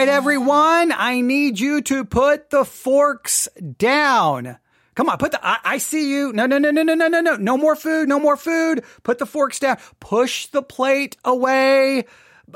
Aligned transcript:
Right, 0.00 0.08
everyone, 0.08 0.92
I 0.92 1.20
need 1.20 1.60
you 1.60 1.82
to 1.82 2.06
put 2.06 2.48
the 2.48 2.64
forks 2.64 3.50
down. 3.76 4.56
Come 4.94 5.10
on, 5.10 5.18
put 5.18 5.32
the, 5.32 5.46
I, 5.46 5.58
I, 5.62 5.76
see 5.76 6.10
you. 6.10 6.32
No, 6.32 6.46
no, 6.46 6.56
no, 6.56 6.70
no, 6.70 6.82
no, 6.82 6.94
no, 6.94 7.06
no, 7.06 7.20
no. 7.20 7.36
No 7.36 7.58
more 7.58 7.76
food, 7.76 8.08
no 8.08 8.18
more 8.18 8.38
food. 8.38 8.82
Put 9.02 9.18
the 9.18 9.26
forks 9.26 9.58
down. 9.58 9.76
Push 10.00 10.46
the 10.46 10.62
plate 10.62 11.18
away. 11.22 12.06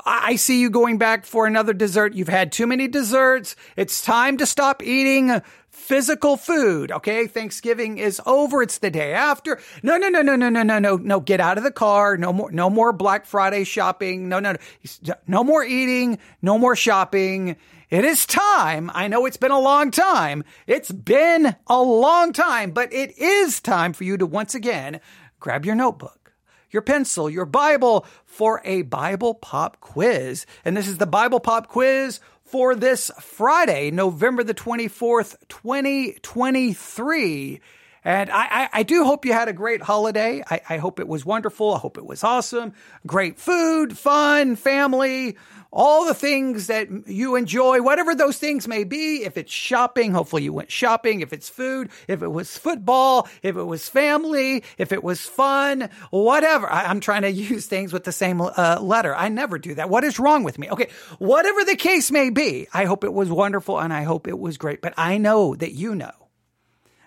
I 0.07 0.37
see 0.37 0.59
you 0.59 0.71
going 0.71 0.97
back 0.97 1.27
for 1.27 1.47
another 1.47 1.75
dessert. 1.75 2.15
You've 2.15 2.29
had 2.29 2.51
too 2.51 2.67
many 2.67 2.89
desserts. 2.89 3.57
It's 3.77 4.01
time 4.01 4.39
to 4.39 4.47
stop 4.47 4.83
eating 4.83 5.43
physical 5.85 6.37
food. 6.37 6.91
Okay. 6.91 7.27
Thanksgiving 7.27 7.99
is 7.99 8.21
over. 8.25 8.63
It's 8.63 8.79
the 8.79 8.91
day 8.91 9.13
after. 9.13 9.61
No, 9.83 9.97
no, 9.97 10.09
no, 10.09 10.23
no, 10.23 10.35
no, 10.35 10.49
no, 10.49 10.63
no, 10.63 10.79
no, 10.79 10.97
no. 10.97 11.21
Get 11.21 11.41
out 11.41 11.59
of 11.59 11.65
the 11.65 11.71
car. 11.71 12.17
No 12.17 12.33
more, 12.33 12.51
no 12.51 12.71
more 12.71 12.93
Black 12.93 13.27
Friday 13.27 13.65
shopping. 13.65 14.29
No, 14.29 14.41
no, 14.41 14.53
no. 14.53 15.15
No 15.27 15.45
more 15.45 15.63
eating. 15.63 16.19
No 16.41 16.59
more 16.59 16.75
shopping. 16.75 17.57
It 17.91 18.05
is 18.05 18.25
time. 18.27 18.91
I 18.95 19.09
know 19.09 19.27
it's 19.27 19.37
been 19.37 19.51
a 19.51 19.61
long 19.61 19.91
time. 19.91 20.43
It's 20.67 20.91
been 20.91 21.55
a 21.67 21.83
long 21.83 22.33
time, 22.33 22.71
but 22.71 22.93
it 22.93 23.17
is 23.19 23.61
time 23.61 23.93
for 23.93 24.05
you 24.05 24.17
to 24.17 24.27
once 24.27 24.55
again 24.55 25.01
grab 25.39 25.67
your 25.67 25.75
notebook, 25.75 26.33
your 26.71 26.83
pencil, 26.83 27.29
your 27.29 27.45
Bible 27.45 28.07
for 28.25 28.63
a 28.65 28.83
Bible 28.83 29.35
pop 29.35 29.81
quiz. 29.81 30.47
And 30.65 30.77
this 30.77 30.89
is 30.89 30.99
the 30.99 31.07
Bible 31.07 31.41
pop 31.41 31.69
quiz 31.69 32.21
for 32.45 32.75
this 32.75 33.11
Friday, 33.21 33.91
November 33.91 34.45
the 34.45 34.55
24th, 34.55 35.37
2023. 35.49 37.61
And 38.07 38.31
I, 38.31 38.45
I, 38.45 38.69
I, 38.73 38.83
do 38.83 39.05
hope 39.05 39.25
you 39.25 39.33
had 39.33 39.49
a 39.49 39.55
great 39.55 39.81
holiday. 39.81 40.43
I, 40.51 40.61
I 40.69 40.77
hope 40.77 41.01
it 41.01 41.09
was 41.09 41.25
wonderful. 41.25 41.75
I 41.75 41.79
hope 41.79 41.97
it 41.97 42.05
was 42.05 42.23
awesome. 42.23 42.75
Great 43.07 43.39
food, 43.39 43.97
fun, 43.97 44.57
family, 44.57 45.39
all 45.75 46.07
the 46.07 46.15
things 46.15 46.69
that 46.69 46.89
you 47.09 47.35
enjoy, 47.35 47.83
whatever 47.83 48.15
those 48.15 48.39
things 48.39 48.69
may 48.69 48.85
be. 48.85 49.25
If 49.25 49.37
it's 49.37 49.53
shopping, 49.53 50.13
hopefully 50.13 50.45
you 50.45 50.53
went 50.53 50.71
shopping. 50.71 51.21
If 51.21 51.33
it's 51.33 51.49
food, 51.49 51.91
if 52.07 52.23
it 52.23 52.29
was 52.29 52.57
football, 52.57 53.29
if 53.43 53.57
it 53.57 53.65
was 53.65 53.89
family, 53.89 54.63
if 54.79 54.93
it 54.93 55.03
was 55.03 55.21
fun, 55.23 55.91
whatever. 56.11 56.71
I, 56.71 56.91
am 56.91 57.01
trying 57.01 57.23
to 57.23 57.33
use 57.33 57.67
things 57.67 57.93
with 57.93 58.05
the 58.05 58.13
same 58.13 58.41
uh, 58.41 58.79
letter. 58.81 59.15
I 59.15 59.29
never 59.29 59.59
do 59.59 59.75
that. 59.75 59.91
What 59.91 60.05
is 60.05 60.21
wrong 60.21 60.45
with 60.45 60.59
me? 60.59 60.71
Okay. 60.71 60.89
Whatever 61.19 61.65
the 61.65 61.77
case 61.77 62.13
may 62.13 62.31
be, 62.31 62.69
I 62.73 62.85
hope 62.85 63.03
it 63.03 63.13
was 63.13 63.29
wonderful 63.29 63.81
and 63.81 63.93
I 63.93 64.05
hope 64.05 64.29
it 64.29 64.39
was 64.39 64.57
great. 64.57 64.81
But 64.81 64.95
I 64.97 65.19
know 65.19 65.57
that 65.57 65.73
you 65.73 65.97
know 65.97 66.13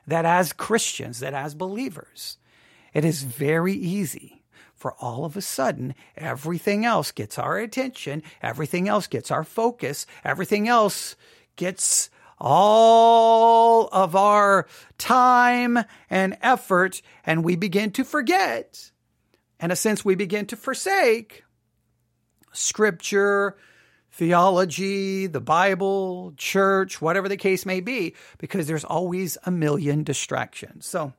that 0.08 0.26
as 0.26 0.52
Christians, 0.52 1.22
that 1.22 1.34
as 1.34 1.56
believers, 1.56 2.38
it 2.94 3.06
is 3.06 3.24
very 3.24 3.74
easy 3.74 4.37
for 4.78 4.94
all 5.00 5.26
of 5.26 5.36
a 5.36 5.42
sudden, 5.42 5.96
everything 6.16 6.86
else 6.86 7.12
gets 7.12 7.38
our 7.38 7.58
attention, 7.58 8.24
everything 8.42 8.88
else 8.88 9.08
gets 9.08 9.32
our 9.32 9.44
focus, 9.44 10.06
everything 10.24 10.68
else 10.68 11.16
gets 11.56 12.10
all 12.40 13.90
of 13.92 14.16
our 14.16 14.68
time 15.00 15.80
and 16.10 16.38
effort, 16.42 17.02
and 17.26 17.44
we 17.44 17.56
begin 17.56 17.92
to 17.92 18.04
forget. 18.04 18.92
In 19.60 19.72
a 19.72 19.76
sense, 19.76 20.06
we 20.06 20.14
begin 20.14 20.46
to 20.46 20.56
forsake 20.56 21.44
scripture, 22.54 23.58
theology, 24.12 25.26
the 25.26 25.42
Bible, 25.42 26.34
church, 26.38 27.02
whatever 27.02 27.28
the 27.28 27.38
case 27.38 27.66
may 27.66 27.80
be, 27.80 28.16
because 28.38 28.68
there's 28.68 28.86
always 28.86 29.38
a 29.44 29.52
million 29.52 30.04
distractions. 30.04 30.86
So 30.86 31.14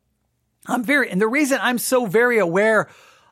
I'm 0.66 0.84
very, 0.84 1.10
and 1.10 1.20
the 1.20 1.26
reason 1.26 1.58
I'm 1.60 1.78
so 1.78 2.06
very 2.06 2.38
aware 2.38 2.88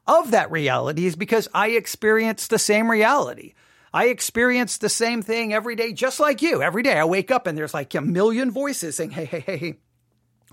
of 0.07 0.31
that 0.31 0.51
reality 0.51 1.07
is 1.07 1.17
because 1.17 1.49
I 1.53 1.71
experience 1.71 2.47
the 2.47 2.59
same 2.59 2.91
reality. 2.91 3.55
I 3.93 4.07
experience 4.07 4.79
the 4.79 4.89
same 4.89 5.23
thing 5.23 5.55
every 5.55 5.75
day, 5.75 5.93
just 5.93 6.21
like 6.21 6.43
you. 6.43 6.63
Every 6.63 6.83
day 6.83 6.99
I 6.99 7.05
wake 7.05 7.31
up 7.31 7.47
and 7.47 7.57
there's 7.57 7.75
like 7.75 7.95
a 7.95 8.01
million 8.01 8.51
voices 8.51 8.97
saying, 8.97 9.11
hey, 9.11 9.25
hey, 9.25 9.41
hey, 9.41 9.57
hey, 9.57 9.79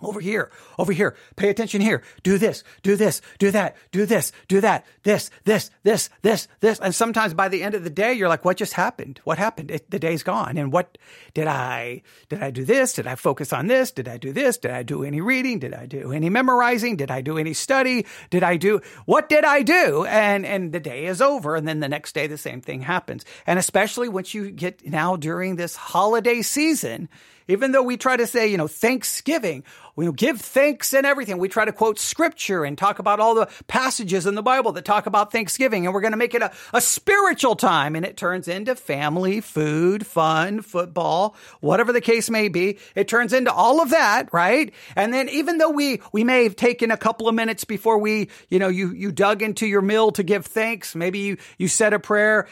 over 0.05 0.19
here, 0.19 0.51
over 0.77 0.91
here, 0.91 1.15
pay 1.35 1.49
attention 1.49 1.81
here, 1.81 2.03
do 2.23 2.37
this, 2.37 2.63
do 2.81 2.95
this, 2.95 3.21
do 3.39 3.51
that, 3.51 3.75
do 3.91 4.05
this, 4.05 4.31
do 4.47 4.61
that, 4.61 4.85
this, 5.03 5.29
this, 5.43 5.69
this, 5.83 6.09
this, 6.21 6.47
this. 6.59 6.79
And 6.79 6.93
sometimes 6.93 7.33
by 7.33 7.49
the 7.49 7.63
end 7.63 7.75
of 7.75 7.83
the 7.83 7.89
day, 7.89 8.13
you're 8.13 8.29
like, 8.29 8.45
what 8.45 8.57
just 8.57 8.73
happened? 8.73 9.21
What 9.23 9.37
happened? 9.37 9.71
It, 9.71 9.89
the 9.89 9.99
day's 9.99 10.23
gone. 10.23 10.57
And 10.57 10.71
what 10.71 10.97
did 11.33 11.47
I, 11.47 12.01
did 12.29 12.41
I 12.43 12.51
do 12.51 12.65
this? 12.65 12.93
Did 12.93 13.07
I 13.07 13.15
focus 13.15 13.53
on 13.53 13.67
this? 13.67 13.91
Did 13.91 14.07
I 14.07 14.17
do 14.17 14.31
this? 14.33 14.57
Did 14.57 14.71
I 14.71 14.83
do 14.83 15.03
any 15.03 15.21
reading? 15.21 15.59
Did 15.59 15.73
I 15.73 15.85
do 15.85 16.11
any 16.11 16.29
memorizing? 16.29 16.95
Did 16.95 17.11
I 17.11 17.21
do 17.21 17.37
any 17.37 17.53
study? 17.53 18.05
Did 18.29 18.43
I 18.43 18.57
do, 18.57 18.81
what 19.05 19.29
did 19.29 19.45
I 19.45 19.61
do? 19.61 20.05
And, 20.05 20.45
and 20.45 20.71
the 20.71 20.79
day 20.79 21.05
is 21.05 21.21
over. 21.21 21.55
And 21.55 21.67
then 21.67 21.79
the 21.79 21.89
next 21.89 22.13
day, 22.13 22.27
the 22.27 22.37
same 22.37 22.61
thing 22.61 22.81
happens. 22.81 23.25
And 23.45 23.59
especially 23.59 24.09
once 24.09 24.33
you 24.33 24.51
get 24.51 24.85
now 24.85 25.15
during 25.15 25.55
this 25.55 25.75
holiday 25.75 26.41
season, 26.41 27.09
even 27.47 27.71
though 27.71 27.83
we 27.83 27.97
try 27.97 28.17
to 28.17 28.27
say, 28.27 28.47
you 28.47 28.57
know, 28.57 28.67
Thanksgiving, 28.67 29.63
we 29.95 30.11
give 30.11 30.41
thanks 30.41 30.93
and 30.93 31.05
everything. 31.05 31.37
We 31.37 31.49
try 31.49 31.65
to 31.65 31.71
quote 31.71 31.99
scripture 31.99 32.65
and 32.65 32.77
talk 32.77 32.99
about 32.99 33.19
all 33.19 33.35
the 33.35 33.49
passages 33.67 34.25
in 34.25 34.35
the 34.35 34.41
Bible 34.41 34.71
that 34.71 34.85
talk 34.85 35.05
about 35.05 35.31
Thanksgiving, 35.31 35.85
and 35.85 35.93
we're 35.93 36.01
going 36.01 36.13
to 36.13 36.17
make 36.17 36.33
it 36.33 36.41
a, 36.41 36.51
a 36.73 36.81
spiritual 36.81 37.55
time. 37.55 37.95
And 37.95 38.05
it 38.05 38.17
turns 38.17 38.47
into 38.47 38.75
family, 38.75 39.39
food, 39.39 40.07
fun, 40.07 40.61
football, 40.61 41.35
whatever 41.59 41.93
the 41.93 42.01
case 42.01 42.29
may 42.29 42.47
be. 42.47 42.79
It 42.95 43.07
turns 43.07 43.33
into 43.33 43.53
all 43.53 43.81
of 43.81 43.91
that, 43.91 44.33
right? 44.33 44.73
And 44.95 45.13
then 45.13 45.29
even 45.29 45.59
though 45.59 45.69
we, 45.69 46.01
we 46.11 46.23
may 46.23 46.43
have 46.43 46.55
taken 46.55 46.89
a 46.89 46.97
couple 46.97 47.27
of 47.27 47.35
minutes 47.35 47.63
before 47.63 47.99
we, 47.99 48.29
you 48.49 48.59
know, 48.59 48.69
you, 48.69 48.91
you 48.93 49.11
dug 49.11 49.41
into 49.41 49.67
your 49.67 49.81
meal 49.81 50.11
to 50.11 50.23
give 50.23 50.45
thanks, 50.45 50.95
maybe 50.95 51.19
you, 51.19 51.37
you 51.57 51.67
said 51.67 51.93
a 51.93 51.99
prayer, 51.99 52.47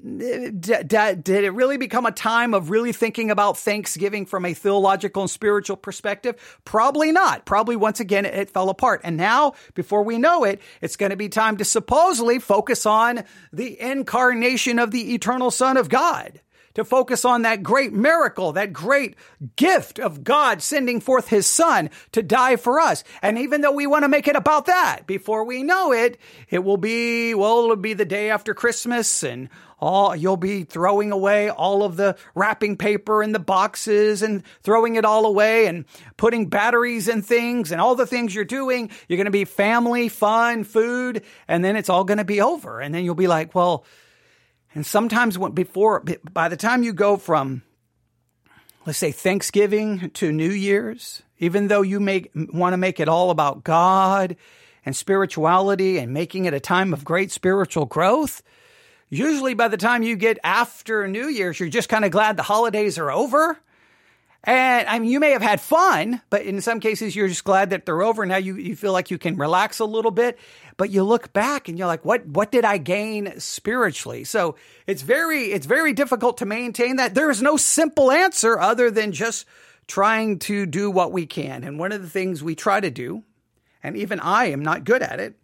did, 0.00 0.88
did 0.88 1.28
it 1.28 1.52
really 1.52 1.76
become 1.76 2.06
a 2.06 2.12
time 2.12 2.54
of 2.54 2.70
really 2.70 2.92
thinking 2.92 3.30
about 3.30 3.58
Thanksgiving 3.58 4.26
from 4.26 4.44
a 4.44 4.54
theological 4.54 5.22
and 5.22 5.30
spiritual 5.30 5.76
perspective? 5.76 6.60
Probably 6.64 7.12
not. 7.12 7.44
Probably 7.44 7.76
once 7.76 8.00
again, 8.00 8.24
it, 8.24 8.34
it 8.34 8.50
fell 8.50 8.68
apart. 8.70 9.02
And 9.04 9.16
now, 9.16 9.54
before 9.74 10.02
we 10.02 10.18
know 10.18 10.44
it, 10.44 10.60
it's 10.80 10.96
going 10.96 11.10
to 11.10 11.16
be 11.16 11.28
time 11.28 11.56
to 11.58 11.64
supposedly 11.64 12.38
focus 12.38 12.86
on 12.86 13.24
the 13.52 13.80
incarnation 13.80 14.78
of 14.78 14.90
the 14.90 15.14
eternal 15.14 15.50
Son 15.50 15.76
of 15.76 15.88
God 15.88 16.40
to 16.74 16.84
focus 16.84 17.24
on 17.24 17.42
that 17.42 17.62
great 17.62 17.92
miracle, 17.92 18.52
that 18.52 18.72
great 18.72 19.16
gift 19.56 19.98
of 19.98 20.24
God 20.24 20.62
sending 20.62 21.00
forth 21.00 21.28
his 21.28 21.46
son 21.46 21.90
to 22.12 22.22
die 22.22 22.56
for 22.56 22.80
us. 22.80 23.04
And 23.22 23.38
even 23.38 23.60
though 23.60 23.72
we 23.72 23.86
want 23.86 24.04
to 24.04 24.08
make 24.08 24.28
it 24.28 24.36
about 24.36 24.66
that, 24.66 25.06
before 25.06 25.44
we 25.44 25.62
know 25.62 25.92
it, 25.92 26.18
it 26.48 26.64
will 26.64 26.76
be, 26.76 27.34
well, 27.34 27.64
it'll 27.64 27.76
be 27.76 27.94
the 27.94 28.04
day 28.04 28.30
after 28.30 28.54
Christmas 28.54 29.22
and 29.22 29.48
all 29.80 30.14
you'll 30.14 30.36
be 30.36 30.64
throwing 30.64 31.10
away 31.10 31.48
all 31.50 31.82
of 31.82 31.96
the 31.96 32.16
wrapping 32.34 32.76
paper 32.76 33.22
and 33.22 33.34
the 33.34 33.38
boxes 33.38 34.22
and 34.22 34.42
throwing 34.62 34.96
it 34.96 35.04
all 35.04 35.24
away 35.24 35.66
and 35.66 35.86
putting 36.18 36.46
batteries 36.46 37.08
and 37.08 37.24
things 37.24 37.72
and 37.72 37.80
all 37.80 37.94
the 37.94 38.06
things 38.06 38.34
you're 38.34 38.44
doing. 38.44 38.90
You're 39.08 39.16
going 39.16 39.24
to 39.24 39.30
be 39.30 39.46
family, 39.46 40.08
fun, 40.08 40.64
food, 40.64 41.24
and 41.48 41.64
then 41.64 41.76
it's 41.76 41.88
all 41.88 42.04
going 42.04 42.18
to 42.18 42.24
be 42.24 42.40
over. 42.40 42.80
And 42.80 42.94
then 42.94 43.04
you'll 43.04 43.14
be 43.14 43.26
like, 43.26 43.54
well, 43.54 43.84
and 44.74 44.86
sometimes 44.86 45.38
when, 45.38 45.52
before, 45.52 46.04
by 46.32 46.48
the 46.48 46.56
time 46.56 46.82
you 46.82 46.92
go 46.92 47.16
from, 47.16 47.62
let's 48.86 48.98
say 48.98 49.12
Thanksgiving 49.12 50.10
to 50.10 50.32
New 50.32 50.50
Year's, 50.50 51.22
even 51.38 51.68
though 51.68 51.82
you 51.82 52.00
make, 52.00 52.30
want 52.34 52.72
to 52.72 52.78
make 52.78 53.00
it 53.00 53.08
all 53.08 53.30
about 53.30 53.64
God 53.64 54.36
and 54.86 54.94
spirituality 54.94 55.98
and 55.98 56.12
making 56.12 56.44
it 56.44 56.54
a 56.54 56.60
time 56.60 56.92
of 56.92 57.04
great 57.04 57.30
spiritual 57.30 57.86
growth, 57.86 58.42
Usually 59.10 59.54
by 59.54 59.66
the 59.66 59.76
time 59.76 60.04
you 60.04 60.14
get 60.14 60.38
after 60.44 61.08
New 61.08 61.26
Year's, 61.26 61.58
you're 61.58 61.68
just 61.68 61.88
kind 61.88 62.04
of 62.04 62.12
glad 62.12 62.36
the 62.36 62.44
holidays 62.44 62.96
are 62.96 63.10
over. 63.10 63.58
And 64.44 64.88
I 64.88 65.00
mean, 65.00 65.10
you 65.10 65.18
may 65.18 65.32
have 65.32 65.42
had 65.42 65.60
fun, 65.60 66.22
but 66.30 66.42
in 66.42 66.60
some 66.60 66.78
cases, 66.78 67.14
you're 67.14 67.28
just 67.28 67.44
glad 67.44 67.70
that 67.70 67.84
they're 67.84 68.02
over. 68.02 68.24
Now 68.24 68.36
you, 68.36 68.54
you 68.54 68.76
feel 68.76 68.92
like 68.92 69.10
you 69.10 69.18
can 69.18 69.36
relax 69.36 69.80
a 69.80 69.84
little 69.84 70.12
bit, 70.12 70.38
but 70.80 70.88
you 70.88 71.04
look 71.04 71.34
back 71.34 71.68
and 71.68 71.78
you're 71.78 71.86
like, 71.86 72.06
what, 72.06 72.26
what 72.26 72.50
did 72.50 72.64
I 72.64 72.78
gain 72.78 73.38
spiritually? 73.38 74.24
So 74.24 74.56
it's 74.86 75.02
very, 75.02 75.52
it's 75.52 75.66
very 75.66 75.92
difficult 75.92 76.38
to 76.38 76.46
maintain 76.46 76.96
that. 76.96 77.14
There 77.14 77.28
is 77.28 77.42
no 77.42 77.58
simple 77.58 78.10
answer 78.10 78.58
other 78.58 78.90
than 78.90 79.12
just 79.12 79.44
trying 79.86 80.38
to 80.38 80.64
do 80.64 80.90
what 80.90 81.12
we 81.12 81.26
can. 81.26 81.64
And 81.64 81.78
one 81.78 81.92
of 81.92 82.00
the 82.00 82.08
things 82.08 82.42
we 82.42 82.54
try 82.54 82.80
to 82.80 82.90
do, 82.90 83.24
and 83.82 83.94
even 83.94 84.20
I 84.20 84.46
am 84.46 84.62
not 84.62 84.84
good 84.84 85.02
at 85.02 85.20
it, 85.20 85.34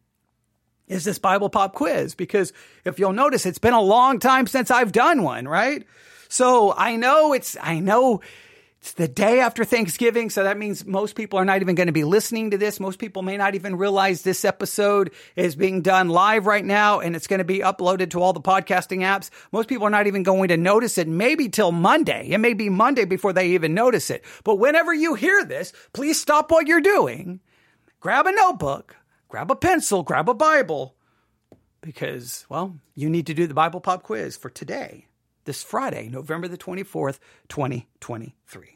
is 0.89 1.05
this 1.05 1.19
Bible 1.19 1.51
Pop 1.51 1.75
quiz 1.75 2.15
because 2.15 2.55
if 2.87 2.99
you'll 2.99 3.13
notice, 3.13 3.45
it's 3.45 3.59
been 3.59 3.75
a 3.75 3.81
long 3.83 4.19
time 4.19 4.47
since 4.47 4.71
I've 4.71 4.91
done 4.91 5.23
one, 5.23 5.47
right? 5.47 5.87
So 6.31 6.73
I 6.75 6.97
know 6.97 7.35
it's, 7.35 7.59
I 7.61 7.81
know 7.81 8.23
it's 8.87 8.95
the 8.95 9.09
day 9.09 9.41
after 9.41 9.65
Thanksgiving. 9.65 10.31
So 10.31 10.45
that 10.45 10.57
means 10.57 10.87
most 10.87 11.17
people 11.17 11.41
are 11.41 11.45
not 11.45 11.61
even 11.61 11.75
going 11.75 11.89
to 11.89 11.93
be 11.93 12.05
listening 12.05 12.53
to 12.53 12.59
this. 12.59 12.79
Most 12.79 13.01
people 13.01 13.23
may 13.23 13.37
not 13.37 13.57
even 13.57 13.75
realize 13.75 14.23
this 14.23 14.45
episode 14.45 15.11
is 15.35 15.57
being 15.57 15.83
done 15.83 16.09
live 16.09 16.47
right 16.47 16.65
now 16.65 17.01
and 17.01 17.17
it's 17.17 17.27
going 17.27 17.39
to 17.39 17.45
be 17.45 17.59
uploaded 17.59 18.11
to 18.11 18.23
all 18.23 18.33
the 18.33 18.41
podcasting 18.41 19.01
apps. 19.01 19.31
Most 19.51 19.69
people 19.69 19.89
are 19.89 19.91
not 19.91 20.07
even 20.07 20.23
going 20.23 20.47
to 20.49 20.57
notice 20.57 20.99
it 20.99 21.09
maybe 21.09 21.49
till 21.49 21.73
Monday. 21.73 22.29
It 22.29 22.39
may 22.39 22.55
be 22.55 22.69
Monday 22.69 23.05
before 23.05 23.33
they 23.33 23.49
even 23.49 23.75
notice 23.75 24.09
it. 24.09 24.25
But 24.45 24.61
whenever 24.61 24.95
you 24.95 25.15
hear 25.15 25.45
this, 25.45 25.73
please 25.93 26.21
stop 26.21 26.53
what 26.53 26.69
you're 26.69 26.81
doing. 26.81 27.41
Grab 27.99 28.27
a 28.27 28.33
notebook 28.33 28.95
grab 29.29 29.51
a 29.51 29.57
pencil, 29.57 30.05
grab 30.05 30.29
a 30.29 30.35
Bible, 30.35 30.95
because, 31.81 32.47
well, 32.49 32.77
you 32.95 33.11
need 33.11 33.27
to 33.27 33.35
do 33.35 33.49
the 33.49 33.55
Bible 33.55 33.81
Pop 33.81 34.05
quiz 34.05 34.37
for 34.37 34.49
today, 34.49 35.09
this 35.45 35.65
Friday, 35.65 36.09
November 36.09 36.47
the 36.47 36.57
24th, 36.57 37.19
2023. 37.49 38.76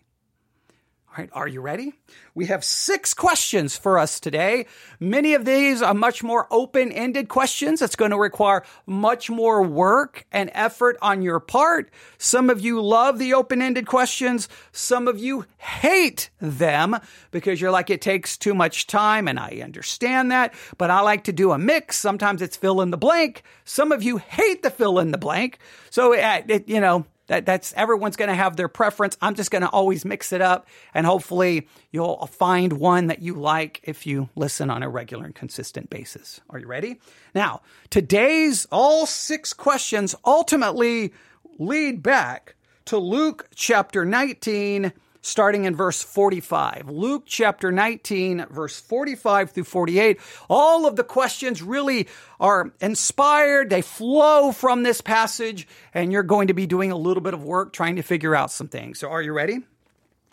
All 1.10 1.16
right, 1.18 1.30
are 1.32 1.48
you 1.48 1.60
ready? 1.60 1.92
We 2.36 2.46
have 2.46 2.62
six 2.62 3.14
questions 3.14 3.76
for 3.76 3.98
us 3.98 4.20
today. 4.20 4.66
Many 5.00 5.34
of 5.34 5.44
these 5.44 5.82
are 5.82 5.92
much 5.92 6.22
more 6.22 6.46
open 6.52 6.92
ended 6.92 7.28
questions. 7.28 7.82
It's 7.82 7.96
going 7.96 8.12
to 8.12 8.16
require 8.16 8.62
much 8.86 9.28
more 9.28 9.60
work 9.60 10.24
and 10.30 10.52
effort 10.54 10.96
on 11.02 11.22
your 11.22 11.40
part. 11.40 11.90
Some 12.16 12.48
of 12.48 12.60
you 12.60 12.80
love 12.80 13.18
the 13.18 13.34
open 13.34 13.60
ended 13.60 13.88
questions. 13.88 14.48
Some 14.70 15.08
of 15.08 15.18
you 15.18 15.46
hate 15.58 16.30
them 16.40 16.96
because 17.32 17.60
you're 17.60 17.72
like, 17.72 17.90
it 17.90 18.02
takes 18.02 18.36
too 18.36 18.54
much 18.54 18.86
time. 18.86 19.26
And 19.26 19.40
I 19.40 19.62
understand 19.64 20.30
that, 20.30 20.54
but 20.78 20.90
I 20.90 21.00
like 21.00 21.24
to 21.24 21.32
do 21.32 21.50
a 21.50 21.58
mix. 21.58 21.96
Sometimes 21.96 22.40
it's 22.40 22.56
fill 22.56 22.80
in 22.82 22.92
the 22.92 22.96
blank. 22.96 23.42
Some 23.64 23.90
of 23.90 24.04
you 24.04 24.18
hate 24.18 24.62
the 24.62 24.70
fill 24.70 25.00
in 25.00 25.10
the 25.10 25.18
blank. 25.18 25.58
So, 25.90 26.14
uh, 26.14 26.42
it, 26.46 26.68
you 26.68 26.80
know, 26.80 27.04
that, 27.30 27.46
that's 27.46 27.72
everyone's 27.74 28.16
going 28.16 28.28
to 28.28 28.34
have 28.34 28.56
their 28.56 28.66
preference. 28.66 29.16
I'm 29.22 29.36
just 29.36 29.52
going 29.52 29.62
to 29.62 29.68
always 29.68 30.04
mix 30.04 30.32
it 30.32 30.40
up 30.40 30.66
and 30.92 31.06
hopefully 31.06 31.68
you'll 31.92 32.26
find 32.26 32.72
one 32.72 33.06
that 33.06 33.22
you 33.22 33.34
like 33.34 33.80
if 33.84 34.04
you 34.04 34.28
listen 34.34 34.68
on 34.68 34.82
a 34.82 34.88
regular 34.88 35.26
and 35.26 35.34
consistent 35.34 35.90
basis. 35.90 36.40
Are 36.50 36.58
you 36.58 36.66
ready? 36.66 36.98
Now, 37.32 37.62
today's 37.88 38.66
all 38.72 39.06
six 39.06 39.52
questions 39.52 40.16
ultimately 40.24 41.12
lead 41.60 42.02
back 42.02 42.56
to 42.86 42.98
Luke 42.98 43.46
chapter 43.54 44.04
19 44.04 44.92
starting 45.22 45.64
in 45.64 45.74
verse 45.76 46.02
45. 46.02 46.88
Luke 46.88 47.24
chapter 47.26 47.70
19, 47.70 48.46
verse 48.50 48.80
45 48.80 49.50
through 49.50 49.64
48. 49.64 50.18
All 50.48 50.86
of 50.86 50.96
the 50.96 51.04
questions 51.04 51.62
really 51.62 52.08
are 52.38 52.72
inspired. 52.80 53.70
They 53.70 53.82
flow 53.82 54.52
from 54.52 54.82
this 54.82 55.00
passage, 55.00 55.68
and 55.94 56.12
you're 56.12 56.22
going 56.22 56.48
to 56.48 56.54
be 56.54 56.66
doing 56.66 56.90
a 56.90 56.96
little 56.96 57.22
bit 57.22 57.34
of 57.34 57.44
work 57.44 57.72
trying 57.72 57.96
to 57.96 58.02
figure 58.02 58.34
out 58.34 58.50
some 58.50 58.68
things. 58.68 58.98
So, 58.98 59.08
are 59.08 59.22
you 59.22 59.32
ready? 59.32 59.60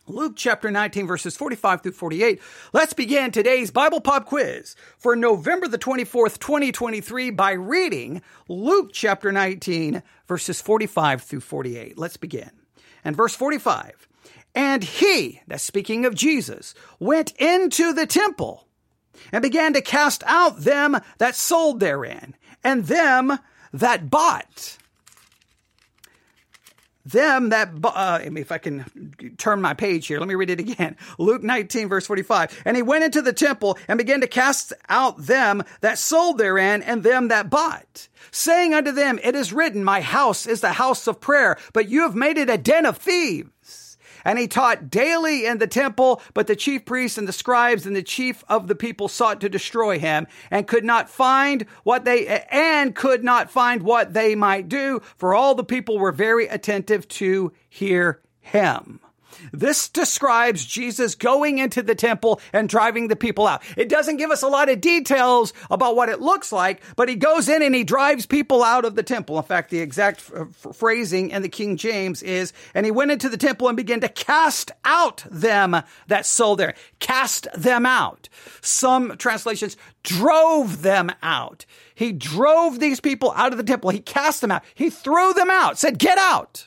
Luke 0.09 0.33
chapter 0.37 0.71
19, 0.71 1.05
verses 1.05 1.35
45 1.35 1.81
through 1.81 1.91
48. 1.91 2.41
Let's 2.71 2.93
begin 2.93 3.29
today's 3.31 3.71
Bible 3.71 3.99
Pop 3.99 4.25
quiz 4.25 4.77
for 4.97 5.17
November 5.17 5.67
the 5.67 5.77
24th, 5.77 6.39
2023, 6.39 7.31
by 7.31 7.51
reading 7.51 8.21
Luke 8.47 8.91
chapter 8.93 9.33
19, 9.33 10.01
verses 10.25 10.61
45 10.61 11.23
through 11.23 11.41
48. 11.41 11.97
Let's 11.97 12.15
begin. 12.15 12.51
And 13.03 13.17
verse 13.17 13.35
45 13.35 14.07
and 14.57 14.83
he, 14.83 15.39
that's 15.45 15.63
speaking 15.63 16.03
of 16.07 16.15
Jesus, 16.15 16.73
went 16.99 17.31
into 17.37 17.93
the 17.93 18.07
temple 18.07 18.65
and 19.31 19.43
began 19.43 19.73
to 19.73 19.81
cast 19.81 20.23
out 20.25 20.61
them 20.61 20.97
that 21.19 21.35
sold 21.35 21.79
therein 21.79 22.35
and 22.63 22.85
them 22.85 23.37
that 23.71 24.09
bought. 24.09 24.79
Them 27.05 27.49
that, 27.49 27.69
uh, 27.83 28.19
if 28.23 28.51
I 28.51 28.57
can 28.57 29.35
turn 29.37 29.61
my 29.61 29.75
page 29.75 30.07
here, 30.07 30.17
let 30.17 30.27
me 30.27 30.33
read 30.33 30.49
it 30.49 30.59
again. 30.59 30.97
Luke 31.19 31.43
19, 31.43 31.87
verse 31.87 32.07
45. 32.07 32.63
And 32.65 32.75
he 32.75 32.81
went 32.81 33.03
into 33.03 33.21
the 33.21 33.33
temple 33.33 33.77
and 33.87 33.99
began 33.99 34.21
to 34.21 34.27
cast 34.27 34.73
out 34.89 35.19
them 35.19 35.63
that 35.81 35.99
sold 35.99 36.39
therein 36.39 36.81
and 36.81 37.03
them 37.03 37.27
that 37.27 37.51
bought, 37.51 38.07
saying 38.31 38.73
unto 38.73 38.91
them, 38.91 39.19
It 39.23 39.35
is 39.35 39.53
written, 39.53 39.83
My 39.83 40.01
house 40.01 40.47
is 40.47 40.61
the 40.61 40.73
house 40.73 41.05
of 41.05 41.21
prayer, 41.21 41.59
but 41.73 41.89
you 41.89 42.01
have 42.01 42.15
made 42.15 42.39
it 42.39 42.49
a 42.49 42.57
den 42.57 42.87
of 42.87 42.97
thieves. 42.97 43.51
And 44.27 44.37
he 44.37 44.49
taught 44.49 44.91
daily 44.91 45.45
in 45.45 45.59
the 45.59 45.67
temple, 45.67 46.21
but 46.33 46.47
the 46.47 46.55
chief 46.57 46.83
priests 46.83 47.17
and 47.17 47.29
the 47.29 47.31
scribes 47.31 47.85
and 47.85 47.95
the 47.95 48.03
chief 48.03 48.43
of 48.49 48.67
the 48.67 48.75
people 48.75 49.07
sought 49.07 49.39
to 49.39 49.47
destroy 49.47 49.99
him 49.99 50.27
and 50.51 50.67
could 50.67 50.83
not 50.83 51.09
find 51.09 51.65
what 51.83 52.03
they, 52.03 52.43
and 52.51 52.93
could 52.93 53.23
not 53.23 53.49
find 53.49 53.83
what 53.83 54.13
they 54.13 54.35
might 54.35 54.67
do, 54.67 55.01
for 55.15 55.33
all 55.33 55.55
the 55.55 55.63
people 55.63 55.97
were 55.97 56.11
very 56.11 56.45
attentive 56.47 57.07
to 57.07 57.53
hear 57.69 58.19
him. 58.41 58.99
This 59.51 59.89
describes 59.89 60.65
Jesus 60.65 61.15
going 61.15 61.57
into 61.57 61.81
the 61.81 61.95
temple 61.95 62.41
and 62.53 62.69
driving 62.69 63.07
the 63.07 63.15
people 63.15 63.47
out. 63.47 63.63
It 63.75 63.89
doesn't 63.89 64.17
give 64.17 64.31
us 64.31 64.41
a 64.41 64.47
lot 64.47 64.69
of 64.69 64.81
details 64.81 65.53
about 65.69 65.95
what 65.95 66.09
it 66.09 66.21
looks 66.21 66.51
like, 66.51 66.81
but 66.95 67.09
he 67.09 67.15
goes 67.15 67.49
in 67.49 67.61
and 67.61 67.73
he 67.73 67.83
drives 67.83 68.25
people 68.25 68.63
out 68.63 68.85
of 68.85 68.95
the 68.95 69.03
temple. 69.03 69.37
In 69.37 69.43
fact, 69.43 69.69
the 69.69 69.79
exact 69.79 70.21
phrasing 70.21 71.31
in 71.31 71.41
the 71.41 71.49
King 71.49 71.77
James 71.77 72.23
is, 72.23 72.53
and 72.73 72.85
he 72.85 72.91
went 72.91 73.11
into 73.11 73.29
the 73.29 73.37
temple 73.37 73.67
and 73.67 73.77
began 73.77 74.01
to 74.01 74.09
cast 74.09 74.71
out 74.85 75.23
them 75.29 75.75
that 76.07 76.25
sold 76.25 76.59
there. 76.59 76.75
Cast 76.99 77.47
them 77.55 77.85
out. 77.85 78.29
Some 78.61 79.17
translations 79.17 79.77
drove 80.03 80.81
them 80.81 81.11
out. 81.21 81.65
He 81.95 82.11
drove 82.11 82.79
these 82.79 82.99
people 82.99 83.33
out 83.35 83.51
of 83.51 83.57
the 83.57 83.63
temple. 83.63 83.89
He 83.89 83.99
cast 83.99 84.41
them 84.41 84.51
out. 84.51 84.63
He 84.75 84.89
threw 84.89 85.33
them 85.33 85.49
out, 85.49 85.77
said, 85.77 85.97
get 85.97 86.17
out. 86.17 86.66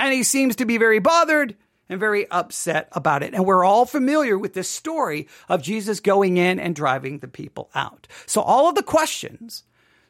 And 0.00 0.14
he 0.14 0.22
seems 0.22 0.56
to 0.56 0.64
be 0.64 0.78
very 0.78 0.98
bothered 0.98 1.54
and 1.90 2.00
very 2.00 2.28
upset 2.30 2.88
about 2.92 3.22
it. 3.22 3.34
And 3.34 3.44
we're 3.44 3.64
all 3.64 3.84
familiar 3.84 4.38
with 4.38 4.54
this 4.54 4.68
story 4.68 5.28
of 5.48 5.62
Jesus 5.62 6.00
going 6.00 6.38
in 6.38 6.58
and 6.58 6.74
driving 6.74 7.18
the 7.18 7.28
people 7.28 7.68
out. 7.74 8.08
So 8.24 8.40
all 8.40 8.68
of 8.68 8.76
the 8.76 8.82
questions 8.82 9.64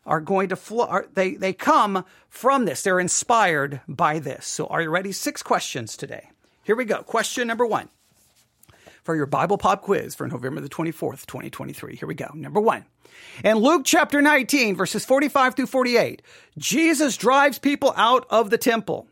are 0.06 0.20
going 0.20 0.48
to 0.50 0.56
flow, 0.56 1.02
they, 1.14 1.34
they 1.34 1.52
come 1.52 2.04
from 2.28 2.66
this. 2.66 2.82
They're 2.82 3.00
inspired 3.00 3.80
by 3.88 4.20
this. 4.20 4.46
So 4.46 4.66
are 4.68 4.80
you 4.80 4.90
ready? 4.90 5.10
Six 5.10 5.42
questions 5.42 5.96
today. 5.96 6.30
Here 6.62 6.76
we 6.76 6.84
go. 6.84 7.02
Question 7.02 7.48
number 7.48 7.66
one 7.66 7.88
for 9.02 9.16
your 9.16 9.26
Bible 9.26 9.58
pop 9.58 9.82
quiz 9.82 10.14
for 10.14 10.28
November 10.28 10.60
the 10.60 10.68
24th, 10.68 11.26
2023. 11.26 11.96
Here 11.96 12.06
we 12.06 12.14
go. 12.14 12.30
Number 12.34 12.60
one. 12.60 12.84
In 13.42 13.56
Luke 13.56 13.82
chapter 13.84 14.22
19, 14.22 14.76
verses 14.76 15.04
45 15.04 15.56
through 15.56 15.66
48, 15.66 16.22
Jesus 16.58 17.16
drives 17.16 17.58
people 17.58 17.92
out 17.96 18.24
of 18.30 18.50
the 18.50 18.58
temple. 18.58 19.08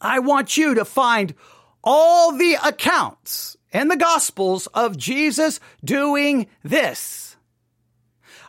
I 0.00 0.20
want 0.20 0.56
you 0.56 0.74
to 0.74 0.84
find 0.84 1.34
all 1.82 2.32
the 2.32 2.56
accounts 2.64 3.56
in 3.72 3.88
the 3.88 3.96
Gospels 3.96 4.66
of 4.68 4.96
Jesus 4.96 5.60
doing 5.84 6.46
this. 6.62 7.29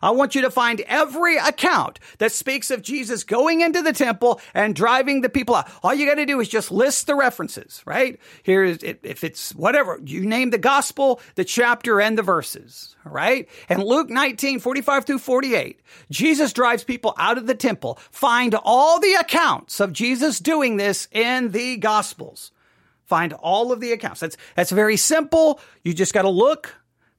I 0.01 0.11
want 0.11 0.35
you 0.35 0.41
to 0.41 0.51
find 0.51 0.81
every 0.81 1.37
account 1.37 1.99
that 2.17 2.31
speaks 2.31 2.71
of 2.71 2.81
Jesus 2.81 3.23
going 3.23 3.61
into 3.61 3.81
the 3.81 3.93
temple 3.93 4.41
and 4.53 4.75
driving 4.75 5.21
the 5.21 5.29
people 5.29 5.55
out. 5.55 5.69
All 5.83 5.93
you 5.93 6.07
got 6.07 6.15
to 6.15 6.25
do 6.25 6.39
is 6.39 6.49
just 6.49 6.71
list 6.71 7.07
the 7.07 7.15
references, 7.15 7.81
right? 7.85 8.19
Here 8.43 8.63
is, 8.63 8.79
if 8.81 9.23
it's 9.23 9.53
whatever, 9.53 9.99
you 10.03 10.25
name 10.25 10.49
the 10.49 10.57
gospel, 10.57 11.21
the 11.35 11.45
chapter, 11.45 12.01
and 12.01 12.17
the 12.17 12.23
verses, 12.23 12.95
right? 13.03 13.47
And 13.69 13.83
Luke 13.83 14.09
19, 14.09 14.59
45 14.59 15.05
through 15.05 15.19
48, 15.19 15.79
Jesus 16.09 16.53
drives 16.53 16.83
people 16.83 17.13
out 17.17 17.37
of 17.37 17.47
the 17.47 17.55
temple. 17.55 17.99
Find 18.11 18.55
all 18.63 18.99
the 18.99 19.13
accounts 19.13 19.79
of 19.79 19.93
Jesus 19.93 20.39
doing 20.39 20.77
this 20.77 21.07
in 21.11 21.51
the 21.51 21.77
gospels. 21.77 22.51
Find 23.05 23.33
all 23.33 23.71
of 23.71 23.81
the 23.81 23.91
accounts. 23.91 24.21
That's, 24.21 24.37
that's 24.55 24.71
very 24.71 24.97
simple. 24.97 25.59
You 25.83 25.93
just 25.93 26.13
got 26.13 26.21
to 26.21 26.29
look, 26.29 26.73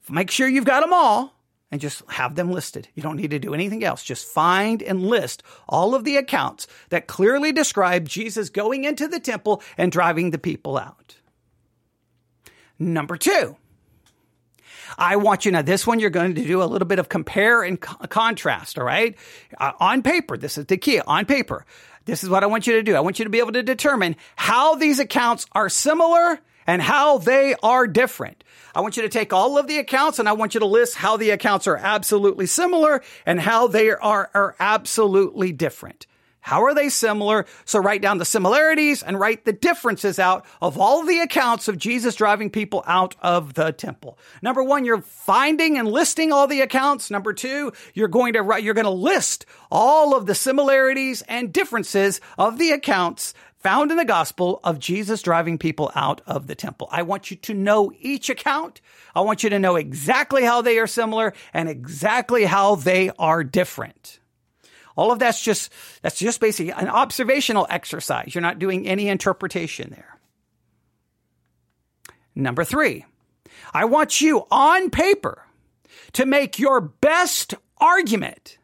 make 0.09 0.31
sure 0.31 0.49
you've 0.49 0.65
got 0.65 0.81
them 0.81 0.93
all 0.93 1.35
and 1.73 1.81
just 1.81 2.03
have 2.11 2.35
them 2.35 2.53
listed. 2.53 2.87
You 2.95 3.03
don't 3.03 3.17
need 3.17 3.31
to 3.31 3.39
do 3.39 3.55
anything 3.55 3.83
else. 3.83 4.05
Just 4.05 4.27
find 4.27 4.83
and 4.83 5.07
list 5.07 5.43
all 5.67 5.95
of 5.95 6.05
the 6.05 6.19
accounts 6.19 6.67
that 6.91 7.07
clearly 7.07 7.51
describe 7.51 8.07
Jesus 8.07 8.51
going 8.51 8.85
into 8.85 9.09
the 9.09 9.19
temple 9.19 9.63
and 9.79 9.91
driving 9.91 10.31
the 10.31 10.39
people 10.39 10.77
out. 10.77 11.17
Number 12.79 13.17
two, 13.17 13.57
I 14.99 15.17
want 15.17 15.47
you 15.47 15.53
now, 15.53 15.63
this 15.63 15.87
one 15.87 15.99
you're 15.99 16.11
going 16.11 16.35
to 16.35 16.45
do 16.45 16.63
a 16.63 16.65
little 16.65 16.87
bit 16.87 16.99
of 16.99 17.09
compare 17.09 17.63
and 17.63 17.81
co- 17.81 18.07
contrast, 18.07 18.79
all 18.79 18.85
right? 18.85 19.17
Uh, 19.59 19.73
on 19.81 20.03
paper, 20.03 20.37
this 20.37 20.59
is 20.59 20.67
the 20.67 20.77
key. 20.77 21.01
On 21.01 21.25
paper, 21.25 21.65
this 22.05 22.23
is 22.23 22.29
what 22.29 22.45
I 22.45 22.49
want 22.49 22.67
you 22.67 22.75
to 22.75 22.83
do. 22.83 22.95
I 22.95 23.01
want 23.01 23.19
you 23.19 23.25
to 23.25 23.31
be 23.31 23.39
able 23.39 23.53
to 23.53 23.63
determine 23.63 24.17
how 24.37 24.75
these 24.75 24.99
accounts 24.99 25.47
are 25.53 25.71
similar 25.71 26.39
and 26.67 26.83
how 26.83 27.19
they 27.19 27.55
are 27.63 27.87
different. 27.87 28.45
I 28.75 28.81
want 28.81 28.97
you 28.97 29.03
to 29.03 29.09
take 29.09 29.33
all 29.33 29.59
of 29.59 29.67
the 29.67 29.79
accounts 29.79 30.19
and 30.19 30.29
I 30.29 30.33
want 30.33 30.55
you 30.55 30.61
to 30.61 30.67
list 30.67 30.97
how 30.97 31.17
the 31.17 31.31
accounts 31.31 31.67
are 31.67 31.77
absolutely 31.77 32.47
similar 32.47 33.03
and 33.27 33.41
how 33.41 33.67
they 33.67 33.91
are, 33.91 34.31
are 34.35 34.57
absolutely 34.59 35.53
different. 35.53 36.07
How 36.45 36.65
are 36.65 36.75
they 36.75 36.89
similar? 36.89 37.47
So 37.65 37.79
write 37.79 38.03
down 38.03 38.19
the 38.19 38.25
similarities 38.25 39.05
and 39.05 39.19
write 39.19 39.45
the 39.45 39.53
differences 39.53 40.19
out 40.19 40.45
of 40.61 40.77
all 40.77 41.05
the 41.05 41.21
accounts 41.21 41.69
of 41.69 41.79
Jesus 41.79 42.17
driving 42.17 42.51
people 42.51 42.83
out 42.85 43.15
of 43.23 43.55
the 43.55 43.71
temple. 43.71 44.19
Number 44.43 44.61
one, 44.61 44.85
you're 44.85 45.03
finding 45.03 45.79
and 45.79 45.87
listing 45.87 46.33
all 46.33 46.49
the 46.49 46.61
accounts. 46.61 47.13
Number 47.13 47.33
two, 47.33 47.73
you're 47.95 48.09
going 48.09 48.33
to 48.33 48.43
write, 48.43 48.65
you're 48.65 48.75
going 48.75 48.87
to 48.87 48.91
list 48.91 49.47
all 49.71 50.17
of 50.17 50.27
the 50.27 50.35
similarities 50.35 51.23
and 51.23 51.53
differences 51.53 52.21
of 52.37 52.59
the 52.59 52.73
accounts 52.73 53.35
found 53.63 53.91
in 53.91 53.97
the 53.97 54.05
gospel 54.05 54.61
of 54.65 54.79
Jesus 54.79 55.23
driving 55.23 55.57
people 55.57 55.93
out 55.95 56.21
of 56.27 56.47
the 56.47 56.55
temple. 56.55 56.89
I 56.91 57.03
want 57.03 57.31
you 57.31 57.37
to 57.39 57.55
know 57.55 57.93
each 58.01 58.29
account. 58.29 58.81
I 59.15 59.21
want 59.21 59.43
you 59.43 59.51
to 59.51 59.59
know 59.59 59.77
exactly 59.77 60.43
how 60.43 60.63
they 60.63 60.79
are 60.79 60.87
similar 60.87 61.33
and 61.55 61.69
exactly 61.69 62.45
how 62.45 62.75
they 62.75 63.11
are 63.19 63.45
different. 63.45 64.19
All 64.97 65.13
of 65.13 65.19
that's 65.19 65.43
just, 65.43 65.73
that's 66.03 66.19
just 66.19 66.41
basically 66.41 66.73
an 66.73 66.89
observational 66.89 67.67
exercise. 67.71 68.35
You're 68.35 68.43
not 68.43 68.59
doing 68.59 68.87
any 68.87 69.09
interpretation 69.09 69.91
there. 69.91 70.19
Number 72.35 72.65
three, 72.65 73.05
I 73.73 73.85
want 73.85 74.21
you 74.21 74.47
on 74.51 74.91
paper 74.91 75.47
to 76.15 76.27
make 76.27 76.59
your 76.59 76.81
best 76.81 77.55
argument 77.79 78.59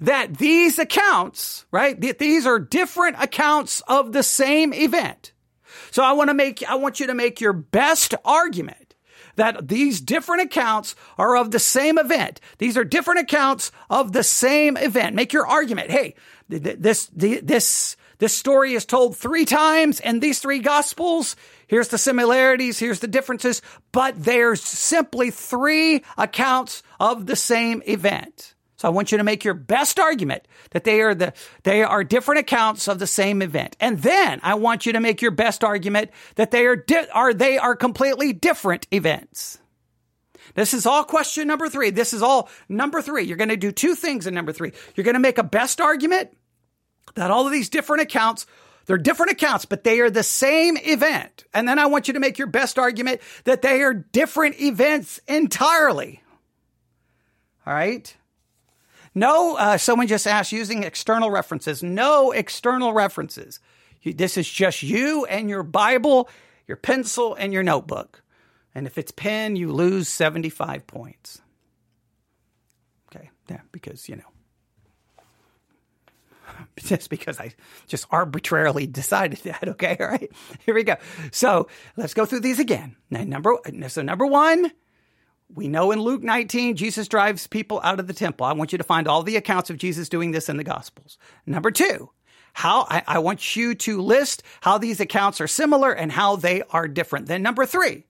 that 0.00 0.38
these 0.38 0.78
accounts, 0.78 1.66
right? 1.70 2.00
These 2.00 2.46
are 2.46 2.58
different 2.58 3.16
accounts 3.20 3.82
of 3.86 4.12
the 4.12 4.22
same 4.22 4.72
event. 4.72 5.32
So 5.90 6.02
I 6.02 6.12
want 6.12 6.28
to 6.28 6.34
make, 6.34 6.68
I 6.68 6.76
want 6.76 7.00
you 7.00 7.06
to 7.08 7.14
make 7.14 7.40
your 7.40 7.52
best 7.52 8.14
argument 8.24 8.94
that 9.36 9.68
these 9.68 10.00
different 10.00 10.42
accounts 10.42 10.94
are 11.16 11.36
of 11.36 11.50
the 11.50 11.58
same 11.58 11.98
event. 11.98 12.40
These 12.58 12.76
are 12.76 12.84
different 12.84 13.20
accounts 13.20 13.72
of 13.88 14.12
the 14.12 14.22
same 14.22 14.76
event. 14.76 15.16
Make 15.16 15.32
your 15.32 15.46
argument. 15.46 15.90
Hey, 15.90 16.14
this, 16.48 17.06
this, 17.14 17.96
this 18.18 18.34
story 18.34 18.74
is 18.74 18.84
told 18.84 19.16
three 19.16 19.44
times 19.44 20.00
in 20.00 20.20
these 20.20 20.40
three 20.40 20.58
gospels. 20.58 21.34
Here's 21.66 21.88
the 21.88 21.98
similarities. 21.98 22.78
Here's 22.78 23.00
the 23.00 23.08
differences, 23.08 23.62
but 23.90 24.22
there's 24.22 24.62
simply 24.62 25.30
three 25.30 26.04
accounts 26.18 26.82
of 27.00 27.26
the 27.26 27.36
same 27.36 27.82
event. 27.86 28.54
So 28.82 28.88
I 28.88 28.90
want 28.90 29.12
you 29.12 29.18
to 29.18 29.22
make 29.22 29.44
your 29.44 29.54
best 29.54 30.00
argument 30.00 30.42
that 30.72 30.82
they 30.82 31.02
are 31.02 31.14
the, 31.14 31.32
they 31.62 31.84
are 31.84 32.02
different 32.02 32.40
accounts 32.40 32.88
of 32.88 32.98
the 32.98 33.06
same 33.06 33.40
event. 33.40 33.76
And 33.78 34.02
then 34.02 34.40
I 34.42 34.54
want 34.54 34.86
you 34.86 34.94
to 34.94 34.98
make 34.98 35.22
your 35.22 35.30
best 35.30 35.62
argument 35.62 36.10
that 36.34 36.50
they 36.50 36.66
are, 36.66 36.74
di- 36.74 37.06
are, 37.14 37.32
they 37.32 37.58
are 37.58 37.76
completely 37.76 38.32
different 38.32 38.88
events. 38.90 39.60
This 40.56 40.74
is 40.74 40.84
all 40.84 41.04
question 41.04 41.46
number 41.46 41.68
three. 41.68 41.90
This 41.90 42.12
is 42.12 42.22
all 42.22 42.50
number 42.68 43.00
three. 43.00 43.22
You're 43.22 43.36
going 43.36 43.50
to 43.50 43.56
do 43.56 43.70
two 43.70 43.94
things 43.94 44.26
in 44.26 44.34
number 44.34 44.52
three. 44.52 44.72
You're 44.96 45.04
going 45.04 45.14
to 45.14 45.20
make 45.20 45.38
a 45.38 45.44
best 45.44 45.80
argument 45.80 46.36
that 47.14 47.30
all 47.30 47.46
of 47.46 47.52
these 47.52 47.68
different 47.68 48.02
accounts 48.02 48.46
they're 48.86 48.98
different 48.98 49.30
accounts, 49.30 49.64
but 49.64 49.84
they 49.84 50.00
are 50.00 50.10
the 50.10 50.24
same 50.24 50.76
event. 50.76 51.44
And 51.54 51.68
then 51.68 51.78
I 51.78 51.86
want 51.86 52.08
you 52.08 52.14
to 52.14 52.20
make 52.20 52.36
your 52.36 52.48
best 52.48 52.80
argument 52.80 53.20
that 53.44 53.62
they 53.62 53.80
are 53.82 53.94
different 53.94 54.60
events 54.60 55.20
entirely. 55.28 56.20
All 57.64 57.74
right. 57.74 58.12
No, 59.14 59.56
uh, 59.56 59.76
someone 59.76 60.06
just 60.06 60.26
asked 60.26 60.52
using 60.52 60.84
external 60.84 61.30
references. 61.30 61.82
No 61.82 62.32
external 62.32 62.92
references. 62.92 63.60
This 64.04 64.36
is 64.36 64.50
just 64.50 64.82
you 64.82 65.26
and 65.26 65.48
your 65.48 65.62
Bible, 65.62 66.28
your 66.66 66.76
pencil, 66.76 67.34
and 67.34 67.52
your 67.52 67.62
notebook. 67.62 68.22
And 68.74 68.86
if 68.86 68.96
it's 68.96 69.12
pen, 69.12 69.54
you 69.54 69.70
lose 69.70 70.08
75 70.08 70.86
points. 70.86 71.42
Okay, 73.14 73.30
yeah, 73.50 73.60
because, 73.70 74.08
you 74.08 74.16
know, 74.16 74.22
just 76.78 77.10
because 77.10 77.38
I 77.38 77.52
just 77.86 78.06
arbitrarily 78.10 78.86
decided 78.86 79.38
that. 79.44 79.68
Okay, 79.68 79.96
all 80.00 80.08
right, 80.08 80.30
here 80.64 80.74
we 80.74 80.84
go. 80.84 80.96
So 81.30 81.68
let's 81.96 82.14
go 82.14 82.24
through 82.24 82.40
these 82.40 82.58
again. 82.58 82.96
Now, 83.10 83.24
number 83.24 83.56
so 83.88 84.02
number 84.02 84.26
one, 84.26 84.72
we 85.54 85.68
know 85.68 85.90
in 85.90 86.00
Luke 86.00 86.22
19, 86.22 86.76
Jesus 86.76 87.08
drives 87.08 87.46
people 87.46 87.80
out 87.84 88.00
of 88.00 88.06
the 88.06 88.12
temple. 88.12 88.46
I 88.46 88.52
want 88.52 88.72
you 88.72 88.78
to 88.78 88.84
find 88.84 89.06
all 89.06 89.22
the 89.22 89.36
accounts 89.36 89.70
of 89.70 89.76
Jesus 89.76 90.08
doing 90.08 90.30
this 90.30 90.48
in 90.48 90.56
the 90.56 90.64
Gospels. 90.64 91.18
Number 91.46 91.70
two, 91.70 92.10
how 92.54 92.86
I, 92.88 93.02
I, 93.06 93.18
want 93.18 93.56
you 93.56 93.74
to 93.74 94.00
list 94.00 94.42
how 94.60 94.78
these 94.78 95.00
accounts 95.00 95.40
are 95.40 95.46
similar 95.46 95.92
and 95.92 96.12
how 96.12 96.36
they 96.36 96.62
are 96.70 96.86
different. 96.86 97.26
Then 97.26 97.42
number 97.42 97.66
three, 97.66 98.04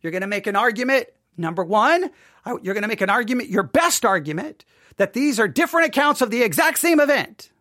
you're 0.00 0.12
going 0.12 0.22
to 0.22 0.26
make 0.26 0.46
an 0.46 0.56
argument. 0.56 1.08
Number 1.36 1.64
one, 1.64 2.10
you're 2.46 2.74
going 2.74 2.82
to 2.82 2.88
make 2.88 3.00
an 3.00 3.10
argument, 3.10 3.48
your 3.48 3.62
best 3.62 4.04
argument, 4.04 4.64
that 4.96 5.12
these 5.12 5.38
are 5.38 5.48
different 5.48 5.88
accounts 5.88 6.20
of 6.20 6.30
the 6.30 6.42
exact 6.42 6.78
same 6.78 7.00
event. 7.00 7.51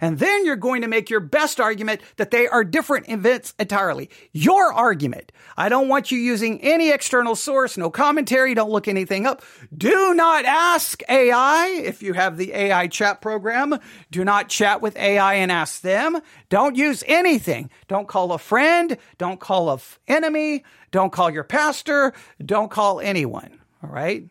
And 0.00 0.18
then 0.18 0.44
you're 0.44 0.56
going 0.56 0.82
to 0.82 0.88
make 0.88 1.08
your 1.08 1.20
best 1.20 1.60
argument 1.60 2.00
that 2.16 2.30
they 2.30 2.48
are 2.48 2.64
different 2.64 3.08
events 3.08 3.54
entirely. 3.58 4.10
Your 4.32 4.72
argument. 4.72 5.32
I 5.56 5.68
don't 5.68 5.88
want 5.88 6.10
you 6.10 6.18
using 6.18 6.60
any 6.60 6.90
external 6.90 7.36
source, 7.36 7.76
no 7.76 7.90
commentary, 7.90 8.54
don't 8.54 8.70
look 8.70 8.88
anything 8.88 9.26
up. 9.26 9.42
Do 9.76 10.14
not 10.14 10.44
ask 10.44 11.02
AI 11.08 11.82
if 11.84 12.02
you 12.02 12.12
have 12.12 12.36
the 12.36 12.52
AI 12.52 12.88
chat 12.88 13.20
program. 13.20 13.78
Do 14.10 14.24
not 14.24 14.48
chat 14.48 14.82
with 14.82 14.96
AI 14.96 15.34
and 15.34 15.50
ask 15.52 15.80
them. 15.80 16.20
Don't 16.48 16.76
use 16.76 17.02
anything. 17.06 17.70
Don't 17.88 18.08
call 18.08 18.32
a 18.32 18.38
friend. 18.38 18.96
Don't 19.18 19.40
call 19.40 19.70
a 19.70 19.78
enemy. 20.08 20.64
Don't 20.90 21.12
call 21.12 21.30
your 21.30 21.44
pastor. 21.44 22.12
Don't 22.44 22.70
call 22.70 23.00
anyone. 23.00 23.58
All 23.82 23.90
right? 23.90 24.24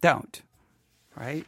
Don't. 0.00 0.42
All 1.16 1.24
right? 1.24 1.46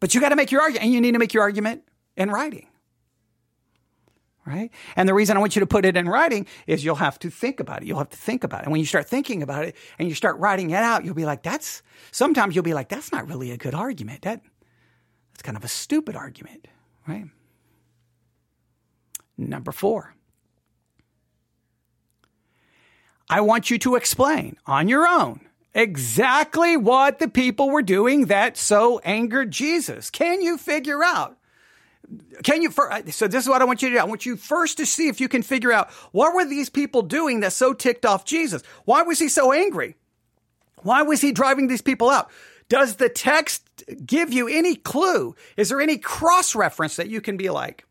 But 0.00 0.14
you 0.14 0.20
got 0.20 0.30
to 0.30 0.36
make 0.36 0.50
your 0.50 0.62
argument, 0.62 0.84
and 0.84 0.94
you 0.94 1.00
need 1.00 1.12
to 1.12 1.18
make 1.18 1.34
your 1.34 1.42
argument 1.42 1.84
in 2.16 2.30
writing. 2.30 2.66
Right? 4.46 4.70
And 4.96 5.08
the 5.08 5.14
reason 5.14 5.36
I 5.36 5.40
want 5.40 5.54
you 5.54 5.60
to 5.60 5.66
put 5.66 5.84
it 5.84 5.96
in 5.96 6.08
writing 6.08 6.46
is 6.66 6.84
you'll 6.84 6.96
have 6.96 7.18
to 7.20 7.30
think 7.30 7.60
about 7.60 7.82
it. 7.82 7.86
You'll 7.86 7.98
have 7.98 8.08
to 8.08 8.16
think 8.16 8.42
about 8.42 8.60
it. 8.60 8.64
And 8.64 8.72
when 8.72 8.80
you 8.80 8.86
start 8.86 9.06
thinking 9.06 9.42
about 9.42 9.64
it 9.64 9.76
and 9.98 10.08
you 10.08 10.14
start 10.14 10.38
writing 10.38 10.70
it 10.70 10.76
out, 10.76 11.04
you'll 11.04 11.14
be 11.14 11.26
like, 11.26 11.42
that's, 11.42 11.82
sometimes 12.10 12.56
you'll 12.56 12.64
be 12.64 12.74
like, 12.74 12.88
that's 12.88 13.12
not 13.12 13.28
really 13.28 13.52
a 13.52 13.56
good 13.56 13.74
argument. 13.74 14.22
That, 14.22 14.42
that's 15.32 15.42
kind 15.42 15.56
of 15.56 15.62
a 15.62 15.68
stupid 15.68 16.16
argument, 16.16 16.66
right? 17.06 17.26
Number 19.36 19.70
four. 19.70 20.14
I 23.28 23.42
want 23.42 23.70
you 23.70 23.78
to 23.78 23.94
explain 23.94 24.56
on 24.66 24.88
your 24.88 25.06
own 25.06 25.40
exactly 25.74 26.76
what 26.76 27.18
the 27.18 27.28
people 27.28 27.70
were 27.70 27.82
doing 27.82 28.26
that 28.26 28.56
so 28.56 28.98
angered 29.00 29.50
Jesus. 29.50 30.10
Can 30.10 30.40
you 30.40 30.58
figure 30.58 31.02
out? 31.02 31.36
Can 32.42 32.60
you, 32.60 32.72
uh, 32.76 33.02
so 33.10 33.28
this 33.28 33.44
is 33.44 33.48
what 33.48 33.62
I 33.62 33.64
want 33.64 33.82
you 33.82 33.90
to 33.90 33.94
do. 33.94 34.00
I 34.00 34.04
want 34.04 34.26
you 34.26 34.36
first 34.36 34.78
to 34.78 34.86
see 34.86 35.08
if 35.08 35.20
you 35.20 35.28
can 35.28 35.42
figure 35.42 35.72
out 35.72 35.90
what 36.10 36.34
were 36.34 36.44
these 36.44 36.68
people 36.68 37.02
doing 37.02 37.40
that 37.40 37.52
so 37.52 37.72
ticked 37.72 38.04
off 38.04 38.24
Jesus? 38.24 38.62
Why 38.84 39.02
was 39.02 39.18
he 39.20 39.28
so 39.28 39.52
angry? 39.52 39.94
Why 40.82 41.02
was 41.02 41.20
he 41.20 41.30
driving 41.30 41.68
these 41.68 41.82
people 41.82 42.10
out? 42.10 42.30
Does 42.68 42.96
the 42.96 43.08
text 43.08 43.84
give 44.04 44.32
you 44.32 44.48
any 44.48 44.76
clue? 44.76 45.36
Is 45.56 45.68
there 45.68 45.80
any 45.80 45.98
cross 45.98 46.54
reference 46.54 46.96
that 46.96 47.10
you 47.10 47.20
can 47.20 47.36
be 47.36 47.50
like, 47.50 47.84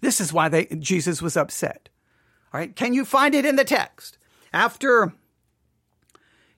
this 0.00 0.20
is 0.20 0.32
why 0.32 0.48
they, 0.48 0.66
Jesus 0.66 1.22
was 1.22 1.36
upset? 1.36 1.88
All 2.52 2.60
right. 2.60 2.74
Can 2.74 2.92
you 2.92 3.04
find 3.04 3.34
it 3.34 3.46
in 3.46 3.56
the 3.56 3.64
text? 3.64 4.18
After 4.52 5.14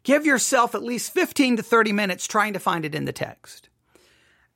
Give 0.04 0.26
yourself 0.26 0.74
at 0.74 0.82
least 0.82 1.12
15 1.12 1.56
to 1.56 1.62
30 1.62 1.92
minutes 1.92 2.26
trying 2.26 2.52
to 2.52 2.58
find 2.60 2.84
it 2.84 2.94
in 2.94 3.06
the 3.06 3.12
text. 3.12 3.68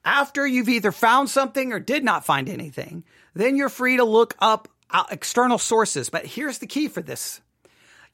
After 0.05 0.47
you've 0.47 0.69
either 0.69 0.93
found 0.93 1.29
something 1.31 1.73
or 1.73 1.81
did 1.81 2.05
not 2.05 2.25
find 2.25 2.49
anything, 2.49 3.05
then 3.35 3.57
you're 3.57 3.69
free 3.69 3.97
to 3.97 4.05
look 4.05 4.37
up 4.39 4.69
uh, 4.91 5.05
external 5.11 5.59
sources. 5.59 6.11
But 6.11 6.27
here's 6.27 6.59
the 6.59 6.67
key 6.67 6.89
for 6.89 7.03
this. 7.03 7.41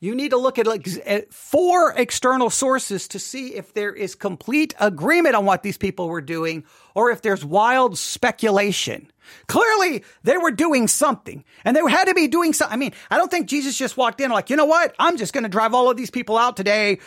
You 0.05 0.15
need 0.15 0.33
to 0.33 0.37
look 0.37 0.59
at 0.59 0.67
like 0.67 0.87
eh, 1.07 1.23
four 1.31 1.95
external 1.97 2.51
sources 2.51 3.09
to 3.09 3.19
see 3.19 3.55
if 3.55 3.73
there 3.73 3.91
is 3.91 4.15
complete 4.15 4.75
agreement 4.79 5.35
on 5.35 5.47
what 5.47 5.63
these 5.63 5.79
people 5.79 6.11
were 6.11 6.21
doing 6.21 6.65
or 6.95 7.11
if 7.11 7.23
there's 7.23 7.43
wild 7.43 7.97
speculation. 7.97 9.11
Clearly, 9.47 10.05
they 10.23 10.37
were 10.37 10.51
doing 10.51 10.89
something 10.89 11.43
and 11.65 11.75
they 11.75 11.81
had 11.89 12.05
to 12.09 12.13
be 12.13 12.29
doing 12.29 12.53
something. 12.53 12.75
I 12.75 12.77
mean, 12.77 12.93
I 13.11 13.17
don't 13.17 13.31
think 13.31 13.47
Jesus 13.47 13.79
just 13.79 13.97
walked 13.97 14.21
in 14.21 14.31
like, 14.31 14.51
you 14.51 14.57
know 14.57 14.67
what? 14.67 14.95
I'm 14.99 15.17
just 15.17 15.33
going 15.33 15.45
to 15.45 15.49
drive 15.49 15.73
all 15.73 15.91
of 15.91 15.97
these 15.97 16.11
people 16.11 16.37
out 16.37 16.59
today. 16.59 16.99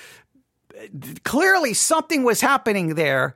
Clearly, 1.23 1.75
something 1.75 2.23
was 2.23 2.41
happening 2.41 2.95
there 2.95 3.35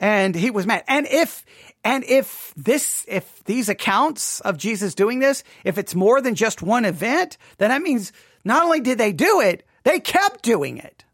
and 0.00 0.34
he 0.34 0.50
was 0.50 0.66
mad. 0.66 0.82
And 0.88 1.06
if, 1.06 1.44
and 1.84 2.02
if 2.02 2.52
this, 2.56 3.04
if 3.06 3.44
these 3.44 3.68
accounts 3.68 4.40
of 4.40 4.58
Jesus 4.58 4.96
doing 4.96 5.20
this, 5.20 5.44
if 5.62 5.78
it's 5.78 5.94
more 5.94 6.20
than 6.20 6.34
just 6.34 6.60
one 6.60 6.84
event, 6.84 7.38
then 7.58 7.70
that 7.70 7.82
means 7.82 8.12
not 8.46 8.64
only 8.64 8.80
did 8.80 8.96
they 8.96 9.12
do 9.12 9.40
it, 9.40 9.66
they 9.82 9.98
kept 9.98 10.42
doing 10.42 10.78
it. 10.78 11.04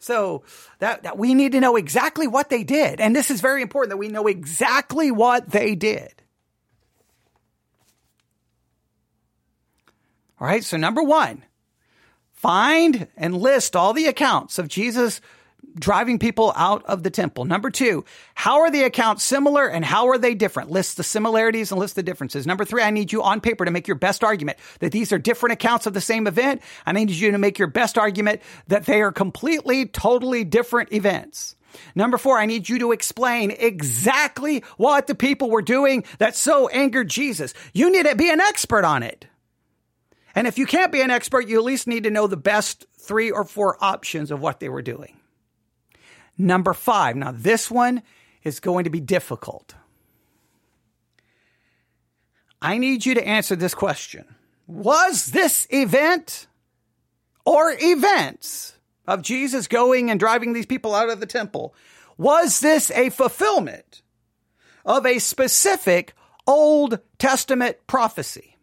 So 0.00 0.42
that, 0.80 1.04
that 1.04 1.16
we 1.16 1.32
need 1.32 1.52
to 1.52 1.60
know 1.60 1.76
exactly 1.76 2.26
what 2.26 2.50
they 2.50 2.64
did. 2.64 3.00
And 3.00 3.14
this 3.14 3.30
is 3.30 3.40
very 3.40 3.62
important 3.62 3.90
that 3.90 3.98
we 3.98 4.08
know 4.08 4.26
exactly 4.26 5.12
what 5.12 5.48
they 5.48 5.76
did. 5.76 6.12
All 10.40 10.46
right. 10.46 10.64
So 10.64 10.76
number 10.76 11.04
one, 11.04 11.44
find 12.32 13.06
and 13.16 13.36
list 13.36 13.76
all 13.76 13.92
the 13.92 14.06
accounts 14.06 14.58
of 14.58 14.66
Jesus 14.66 15.20
driving 15.78 16.18
people 16.18 16.52
out 16.56 16.84
of 16.86 17.02
the 17.02 17.10
temple. 17.10 17.44
Number 17.44 17.70
two, 17.70 18.04
how 18.34 18.60
are 18.60 18.70
the 18.70 18.84
accounts 18.84 19.24
similar 19.24 19.66
and 19.66 19.84
how 19.84 20.08
are 20.08 20.18
they 20.18 20.34
different? 20.34 20.70
List 20.70 20.96
the 20.96 21.02
similarities 21.02 21.70
and 21.70 21.80
list 21.80 21.96
the 21.96 22.02
differences. 22.02 22.46
Number 22.46 22.64
three, 22.64 22.82
I 22.82 22.90
need 22.90 23.12
you 23.12 23.22
on 23.22 23.40
paper 23.40 23.64
to 23.64 23.70
make 23.70 23.86
your 23.88 23.96
best 23.96 24.24
argument 24.24 24.58
that 24.80 24.92
these 24.92 25.12
are 25.12 25.18
different 25.18 25.52
accounts 25.54 25.86
of 25.86 25.94
the 25.94 26.00
same 26.00 26.26
event. 26.26 26.62
I 26.84 26.92
need 26.92 27.10
you 27.10 27.30
to 27.32 27.38
make 27.38 27.58
your 27.58 27.68
best 27.68 27.98
argument 27.98 28.40
that 28.68 28.86
they 28.86 29.02
are 29.02 29.12
completely, 29.12 29.86
totally 29.86 30.44
different 30.44 30.92
events. 30.92 31.56
Number 31.94 32.16
four, 32.16 32.38
I 32.38 32.46
need 32.46 32.68
you 32.68 32.78
to 32.80 32.92
explain 32.92 33.50
exactly 33.50 34.64
what 34.76 35.06
the 35.06 35.14
people 35.14 35.50
were 35.50 35.62
doing 35.62 36.04
that 36.18 36.36
so 36.36 36.68
angered 36.68 37.08
Jesus. 37.08 37.52
You 37.72 37.90
need 37.90 38.06
to 38.06 38.16
be 38.16 38.30
an 38.30 38.40
expert 38.40 38.84
on 38.84 39.02
it. 39.02 39.26
And 40.34 40.46
if 40.46 40.58
you 40.58 40.66
can't 40.66 40.92
be 40.92 41.00
an 41.00 41.10
expert, 41.10 41.48
you 41.48 41.58
at 41.58 41.64
least 41.64 41.86
need 41.86 42.04
to 42.04 42.10
know 42.10 42.26
the 42.26 42.36
best 42.36 42.86
three 42.98 43.30
or 43.30 43.44
four 43.44 43.82
options 43.82 44.30
of 44.30 44.40
what 44.40 44.60
they 44.60 44.68
were 44.68 44.82
doing. 44.82 45.16
Number 46.38 46.74
five. 46.74 47.16
Now, 47.16 47.32
this 47.32 47.70
one 47.70 48.02
is 48.42 48.60
going 48.60 48.84
to 48.84 48.90
be 48.90 49.00
difficult. 49.00 49.74
I 52.60 52.78
need 52.78 53.06
you 53.06 53.14
to 53.14 53.26
answer 53.26 53.56
this 53.56 53.74
question 53.74 54.24
Was 54.66 55.26
this 55.26 55.66
event 55.70 56.46
or 57.44 57.74
events 57.78 58.74
of 59.06 59.22
Jesus 59.22 59.68
going 59.68 60.10
and 60.10 60.18
driving 60.18 60.52
these 60.52 60.66
people 60.66 60.94
out 60.94 61.10
of 61.10 61.20
the 61.20 61.26
temple? 61.26 61.74
Was 62.18 62.60
this 62.60 62.90
a 62.90 63.10
fulfillment 63.10 64.02
of 64.84 65.04
a 65.04 65.18
specific 65.18 66.14
Old 66.46 67.00
Testament 67.18 67.76
prophecy? 67.86 68.55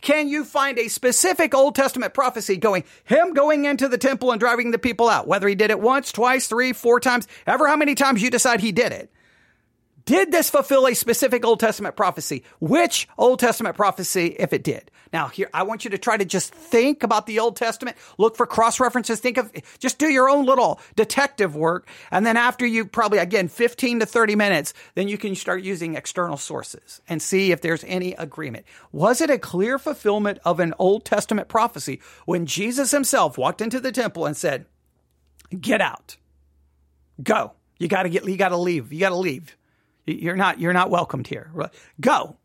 Can 0.00 0.28
you 0.28 0.44
find 0.44 0.78
a 0.78 0.88
specific 0.88 1.54
Old 1.54 1.74
Testament 1.74 2.14
prophecy 2.14 2.56
going, 2.56 2.84
him 3.04 3.32
going 3.32 3.64
into 3.64 3.88
the 3.88 3.98
temple 3.98 4.30
and 4.30 4.40
driving 4.40 4.70
the 4.70 4.78
people 4.78 5.08
out, 5.08 5.26
whether 5.26 5.48
he 5.48 5.54
did 5.54 5.70
it 5.70 5.80
once, 5.80 6.12
twice, 6.12 6.46
three, 6.46 6.72
four 6.72 7.00
times, 7.00 7.26
ever 7.46 7.66
how 7.66 7.76
many 7.76 7.94
times 7.94 8.22
you 8.22 8.30
decide 8.30 8.60
he 8.60 8.72
did 8.72 8.92
it? 8.92 9.10
Did 10.06 10.30
this 10.30 10.48
fulfill 10.48 10.86
a 10.86 10.94
specific 10.94 11.44
Old 11.44 11.58
Testament 11.58 11.96
prophecy? 11.96 12.44
Which 12.60 13.08
Old 13.18 13.40
Testament 13.40 13.74
prophecy, 13.74 14.36
if 14.38 14.52
it 14.52 14.62
did? 14.62 14.92
Now, 15.12 15.26
here, 15.26 15.50
I 15.52 15.64
want 15.64 15.84
you 15.84 15.90
to 15.90 15.98
try 15.98 16.16
to 16.16 16.24
just 16.24 16.54
think 16.54 17.02
about 17.02 17.26
the 17.26 17.40
Old 17.40 17.56
Testament, 17.56 17.96
look 18.16 18.36
for 18.36 18.46
cross 18.46 18.78
references, 18.78 19.18
think 19.18 19.36
of, 19.36 19.50
just 19.80 19.98
do 19.98 20.08
your 20.08 20.30
own 20.30 20.46
little 20.46 20.80
detective 20.94 21.56
work. 21.56 21.88
And 22.12 22.24
then 22.24 22.36
after 22.36 22.64
you 22.64 22.84
probably, 22.84 23.18
again, 23.18 23.48
15 23.48 23.98
to 23.98 24.06
30 24.06 24.36
minutes, 24.36 24.74
then 24.94 25.08
you 25.08 25.18
can 25.18 25.34
start 25.34 25.62
using 25.62 25.96
external 25.96 26.36
sources 26.36 27.00
and 27.08 27.20
see 27.20 27.50
if 27.50 27.60
there's 27.60 27.82
any 27.84 28.12
agreement. 28.12 28.64
Was 28.92 29.20
it 29.20 29.30
a 29.30 29.38
clear 29.38 29.76
fulfillment 29.76 30.38
of 30.44 30.60
an 30.60 30.72
Old 30.78 31.04
Testament 31.04 31.48
prophecy 31.48 32.00
when 32.26 32.46
Jesus 32.46 32.92
himself 32.92 33.36
walked 33.36 33.60
into 33.60 33.80
the 33.80 33.90
temple 33.90 34.24
and 34.24 34.36
said, 34.36 34.66
get 35.58 35.80
out, 35.80 36.16
go. 37.20 37.54
You 37.78 37.88
gotta 37.88 38.08
get, 38.08 38.24
you 38.24 38.36
gotta 38.36 38.56
leave. 38.56 38.92
You 38.92 39.00
gotta 39.00 39.16
leave. 39.16 39.56
You're 40.06 40.36
not, 40.36 40.60
you're 40.60 40.72
not 40.72 40.90
welcomed 40.90 41.26
here. 41.26 41.50
Go. 42.00 42.36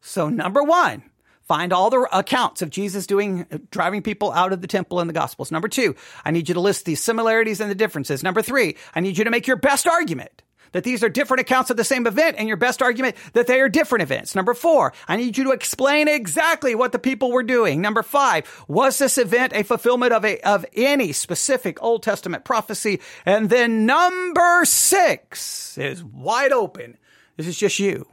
So 0.00 0.28
number 0.28 0.62
one, 0.62 1.02
find 1.42 1.72
all 1.72 1.90
the 1.90 2.08
accounts 2.12 2.62
of 2.62 2.70
Jesus 2.70 3.06
doing, 3.06 3.46
driving 3.70 4.02
people 4.02 4.32
out 4.32 4.52
of 4.52 4.60
the 4.60 4.66
temple 4.66 5.00
in 5.00 5.06
the 5.06 5.12
gospels. 5.12 5.50
Number 5.50 5.68
two, 5.68 5.96
I 6.24 6.30
need 6.30 6.48
you 6.48 6.54
to 6.54 6.60
list 6.60 6.84
the 6.84 6.94
similarities 6.94 7.60
and 7.60 7.70
the 7.70 7.74
differences. 7.74 8.22
Number 8.22 8.42
three, 8.42 8.76
I 8.94 9.00
need 9.00 9.18
you 9.18 9.24
to 9.24 9.30
make 9.30 9.46
your 9.46 9.56
best 9.56 9.86
argument 9.86 10.42
that 10.72 10.84
these 10.84 11.02
are 11.02 11.08
different 11.08 11.40
accounts 11.40 11.70
of 11.70 11.76
the 11.76 11.84
same 11.84 12.06
event 12.06 12.36
and 12.38 12.48
your 12.48 12.56
best 12.56 12.82
argument 12.82 13.16
that 13.32 13.46
they 13.46 13.60
are 13.60 13.68
different 13.68 14.02
events. 14.02 14.34
Number 14.34 14.54
four, 14.54 14.92
I 15.06 15.16
need 15.16 15.36
you 15.36 15.44
to 15.44 15.52
explain 15.52 16.08
exactly 16.08 16.74
what 16.74 16.92
the 16.92 16.98
people 16.98 17.32
were 17.32 17.42
doing. 17.42 17.80
Number 17.80 18.02
five, 18.02 18.64
was 18.68 18.98
this 18.98 19.18
event 19.18 19.52
a 19.54 19.64
fulfillment 19.64 20.12
of 20.12 20.24
a, 20.24 20.38
of 20.40 20.64
any 20.74 21.12
specific 21.12 21.82
Old 21.82 22.02
Testament 22.02 22.44
prophecy? 22.44 23.00
And 23.24 23.50
then 23.50 23.86
number 23.86 24.64
six 24.64 25.76
is 25.78 26.04
wide 26.04 26.52
open. 26.52 26.98
This 27.36 27.46
is 27.46 27.58
just 27.58 27.78
you. 27.78 28.06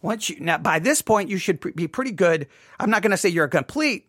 Once 0.00 0.30
you, 0.30 0.38
now 0.40 0.58
by 0.58 0.78
this 0.78 1.02
point, 1.02 1.28
you 1.28 1.38
should 1.38 1.60
be 1.74 1.88
pretty 1.88 2.12
good. 2.12 2.46
I'm 2.78 2.90
not 2.90 3.02
going 3.02 3.10
to 3.10 3.16
say 3.16 3.28
you're 3.28 3.46
a 3.46 3.50
complete 3.50 4.07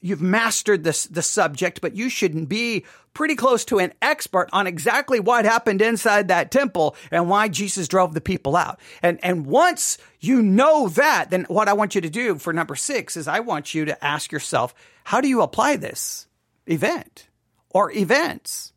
you've 0.00 0.22
mastered 0.22 0.84
this 0.84 1.06
the 1.06 1.22
subject, 1.22 1.80
but 1.80 1.94
you 1.94 2.08
shouldn't 2.08 2.48
be 2.48 2.84
pretty 3.14 3.34
close 3.34 3.64
to 3.66 3.78
an 3.78 3.92
expert 4.00 4.48
on 4.52 4.66
exactly 4.66 5.20
what 5.20 5.44
happened 5.44 5.82
inside 5.82 6.28
that 6.28 6.50
temple 6.50 6.94
and 7.10 7.28
why 7.28 7.48
Jesus 7.48 7.88
drove 7.88 8.14
the 8.14 8.20
people 8.20 8.56
out. 8.56 8.78
And 9.02 9.18
and 9.22 9.46
once 9.46 9.98
you 10.20 10.42
know 10.42 10.88
that, 10.90 11.30
then 11.30 11.44
what 11.48 11.68
I 11.68 11.72
want 11.72 11.94
you 11.94 12.00
to 12.00 12.10
do 12.10 12.36
for 12.36 12.52
number 12.52 12.76
6 12.76 13.16
is 13.16 13.28
I 13.28 13.40
want 13.40 13.74
you 13.74 13.84
to 13.86 14.04
ask 14.04 14.32
yourself, 14.32 14.74
how 15.04 15.20
do 15.20 15.28
you 15.28 15.42
apply 15.42 15.76
this 15.76 16.26
event 16.66 17.28
or 17.70 17.90
events 17.92 18.72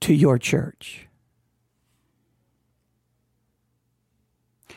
to 0.00 0.14
your 0.14 0.38
church? 0.38 1.06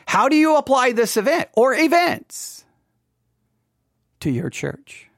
How 0.06 0.30
do 0.30 0.36
you 0.36 0.56
apply 0.56 0.92
this 0.92 1.18
event 1.18 1.50
or 1.52 1.74
events 1.74 2.64
to 4.20 4.30
your 4.30 4.50
church? 4.50 5.08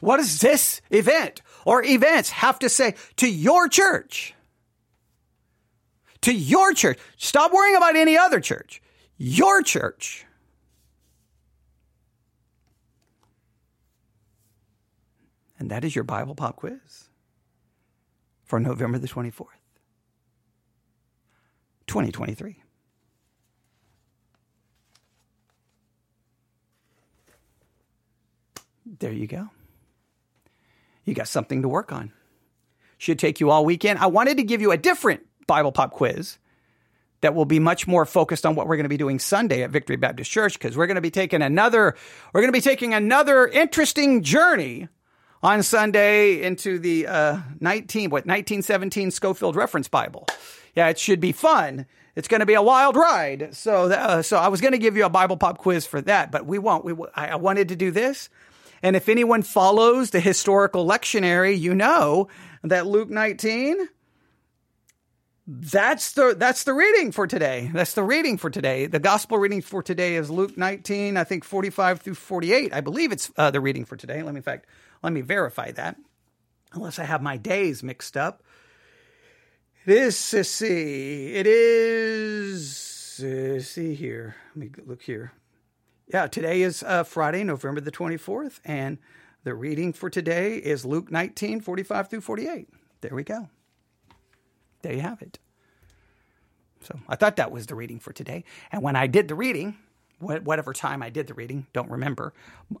What 0.00 0.18
does 0.18 0.40
this 0.40 0.80
event 0.90 1.42
or 1.64 1.82
events 1.82 2.30
have 2.30 2.58
to 2.60 2.68
say 2.68 2.94
to 3.16 3.28
your 3.28 3.68
church? 3.68 4.34
To 6.22 6.32
your 6.32 6.74
church. 6.74 6.98
Stop 7.16 7.52
worrying 7.52 7.76
about 7.76 7.96
any 7.96 8.16
other 8.16 8.40
church. 8.40 8.82
Your 9.16 9.62
church. 9.62 10.26
And 15.58 15.70
that 15.70 15.84
is 15.84 15.94
your 15.94 16.04
Bible 16.04 16.34
Pop 16.34 16.56
quiz 16.56 17.08
for 18.44 18.60
November 18.60 18.98
the 18.98 19.08
24th, 19.08 19.46
2023. 21.86 22.62
There 28.98 29.12
you 29.12 29.26
go. 29.26 29.50
You 31.04 31.14
got 31.14 31.28
something 31.28 31.62
to 31.62 31.68
work 31.68 31.92
on. 31.92 32.12
Should 32.96 33.18
take 33.18 33.40
you 33.40 33.50
all 33.50 33.64
weekend. 33.64 33.98
I 33.98 34.06
wanted 34.06 34.38
to 34.38 34.42
give 34.42 34.60
you 34.60 34.72
a 34.72 34.76
different 34.76 35.20
Bible 35.46 35.72
pop 35.72 35.92
quiz 35.92 36.38
that 37.20 37.34
will 37.34 37.44
be 37.44 37.58
much 37.58 37.86
more 37.86 38.04
focused 38.04 38.46
on 38.46 38.54
what 38.54 38.66
we're 38.66 38.76
going 38.76 38.84
to 38.84 38.90
be 38.90 38.96
doing 38.96 39.18
Sunday 39.18 39.62
at 39.62 39.70
Victory 39.70 39.96
Baptist 39.96 40.30
Church 40.30 40.54
because 40.54 40.76
we're 40.76 40.86
going 40.86 40.96
to 40.96 41.00
be 41.00 41.10
taking 41.10 41.42
another 41.42 41.96
we're 42.32 42.40
going 42.40 42.52
to 42.52 42.56
be 42.56 42.62
taking 42.62 42.94
another 42.94 43.46
interesting 43.46 44.22
journey 44.22 44.88
on 45.42 45.62
Sunday 45.62 46.42
into 46.42 46.78
the 46.78 47.06
uh, 47.06 47.38
19 47.60 48.10
what 48.10 48.26
1917 48.26 49.10
Scofield 49.10 49.56
Reference 49.56 49.88
Bible. 49.88 50.26
Yeah, 50.74 50.88
it 50.88 50.98
should 50.98 51.20
be 51.20 51.32
fun. 51.32 51.86
It's 52.16 52.28
going 52.28 52.40
to 52.40 52.46
be 52.46 52.54
a 52.54 52.62
wild 52.62 52.96
ride. 52.96 53.54
So 53.54 53.90
uh, 53.90 54.22
so 54.22 54.38
I 54.38 54.48
was 54.48 54.60
going 54.60 54.72
to 54.72 54.78
give 54.78 54.96
you 54.96 55.04
a 55.04 55.10
Bible 55.10 55.36
pop 55.36 55.58
quiz 55.58 55.86
for 55.86 56.00
that, 56.02 56.30
but 56.32 56.46
we 56.46 56.58
won't. 56.58 56.84
We 56.84 56.94
I 57.14 57.36
wanted 57.36 57.68
to 57.68 57.76
do 57.76 57.90
this 57.90 58.28
and 58.82 58.96
if 58.96 59.08
anyone 59.08 59.42
follows 59.42 60.10
the 60.10 60.20
historical 60.20 60.86
lectionary, 60.86 61.58
you 61.58 61.74
know 61.74 62.28
that 62.62 62.86
Luke 62.86 63.10
19 63.10 63.88
that's 65.50 66.12
the 66.12 66.34
that's 66.36 66.64
the 66.64 66.74
reading 66.74 67.10
for 67.10 67.26
today. 67.26 67.70
That's 67.72 67.94
the 67.94 68.02
reading 68.02 68.36
for 68.36 68.50
today. 68.50 68.84
The 68.84 68.98
gospel 68.98 69.38
reading 69.38 69.62
for 69.62 69.82
today 69.82 70.16
is 70.16 70.28
Luke 70.28 70.58
19, 70.58 71.16
I 71.16 71.24
think 71.24 71.42
45 71.42 72.02
through 72.02 72.14
48. 72.14 72.74
I 72.74 72.82
believe 72.82 73.12
it's 73.12 73.32
uh, 73.38 73.50
the 73.50 73.58
reading 73.58 73.86
for 73.86 73.96
today. 73.96 74.22
Let 74.22 74.34
me 74.34 74.38
in 74.38 74.42
fact, 74.42 74.66
let 75.02 75.14
me 75.14 75.22
verify 75.22 75.70
that. 75.72 75.96
Unless 76.74 76.98
I 76.98 77.04
have 77.04 77.22
my 77.22 77.38
days 77.38 77.82
mixed 77.82 78.14
up. 78.14 78.42
It 79.86 79.96
is 79.96 80.18
see. 80.18 81.32
It 81.32 81.46
is 81.46 82.76
see 83.66 83.94
here. 83.94 84.36
Let 84.54 84.56
me 84.56 84.70
look 84.84 85.00
here. 85.00 85.32
Yeah, 86.10 86.26
today 86.26 86.62
is 86.62 86.82
uh, 86.82 87.04
Friday, 87.04 87.44
November 87.44 87.82
the 87.82 87.92
24th, 87.92 88.60
and 88.64 88.96
the 89.44 89.54
reading 89.54 89.92
for 89.92 90.08
today 90.08 90.56
is 90.56 90.86
Luke 90.86 91.10
19, 91.10 91.60
45 91.60 92.08
through 92.08 92.20
48. 92.22 92.66
There 93.02 93.14
we 93.14 93.24
go. 93.24 93.50
There 94.80 94.94
you 94.94 95.02
have 95.02 95.20
it. 95.20 95.38
So 96.80 96.98
I 97.08 97.16
thought 97.16 97.36
that 97.36 97.52
was 97.52 97.66
the 97.66 97.74
reading 97.74 98.00
for 98.00 98.14
today. 98.14 98.44
And 98.72 98.82
when 98.82 98.96
I 98.96 99.06
did 99.06 99.28
the 99.28 99.34
reading, 99.34 99.76
whatever 100.18 100.72
time 100.72 101.02
I 101.02 101.10
did 101.10 101.26
the 101.26 101.34
reading, 101.34 101.66
don't 101.74 101.90
remember, 101.90 102.32